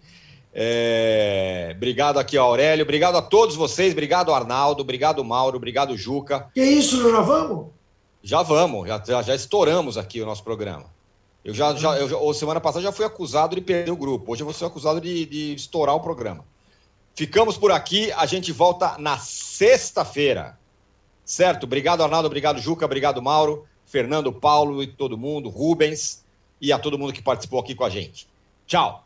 [0.59, 6.49] É, obrigado aqui ao Aurélio, obrigado a todos vocês, obrigado Arnaldo, obrigado Mauro, obrigado Juca.
[6.55, 7.67] Que isso, já vamos?
[8.23, 10.87] Já vamos, já, já, estouramos aqui o nosso programa.
[11.45, 14.33] Eu já, já, eu já- semana passada já fui acusado de perder o grupo.
[14.33, 16.43] Hoje eu vou ser acusado de, de estourar o programa.
[17.15, 20.59] Ficamos por aqui, a gente volta na sexta-feira.
[21.23, 21.65] Certo?
[21.65, 26.25] Obrigado, Arnaldo, obrigado, Juca, obrigado, Mauro, Fernando, Paulo e todo mundo, Rubens
[26.63, 28.27] e a todo mundo que participou aqui com a gente.
[28.67, 29.06] Tchau.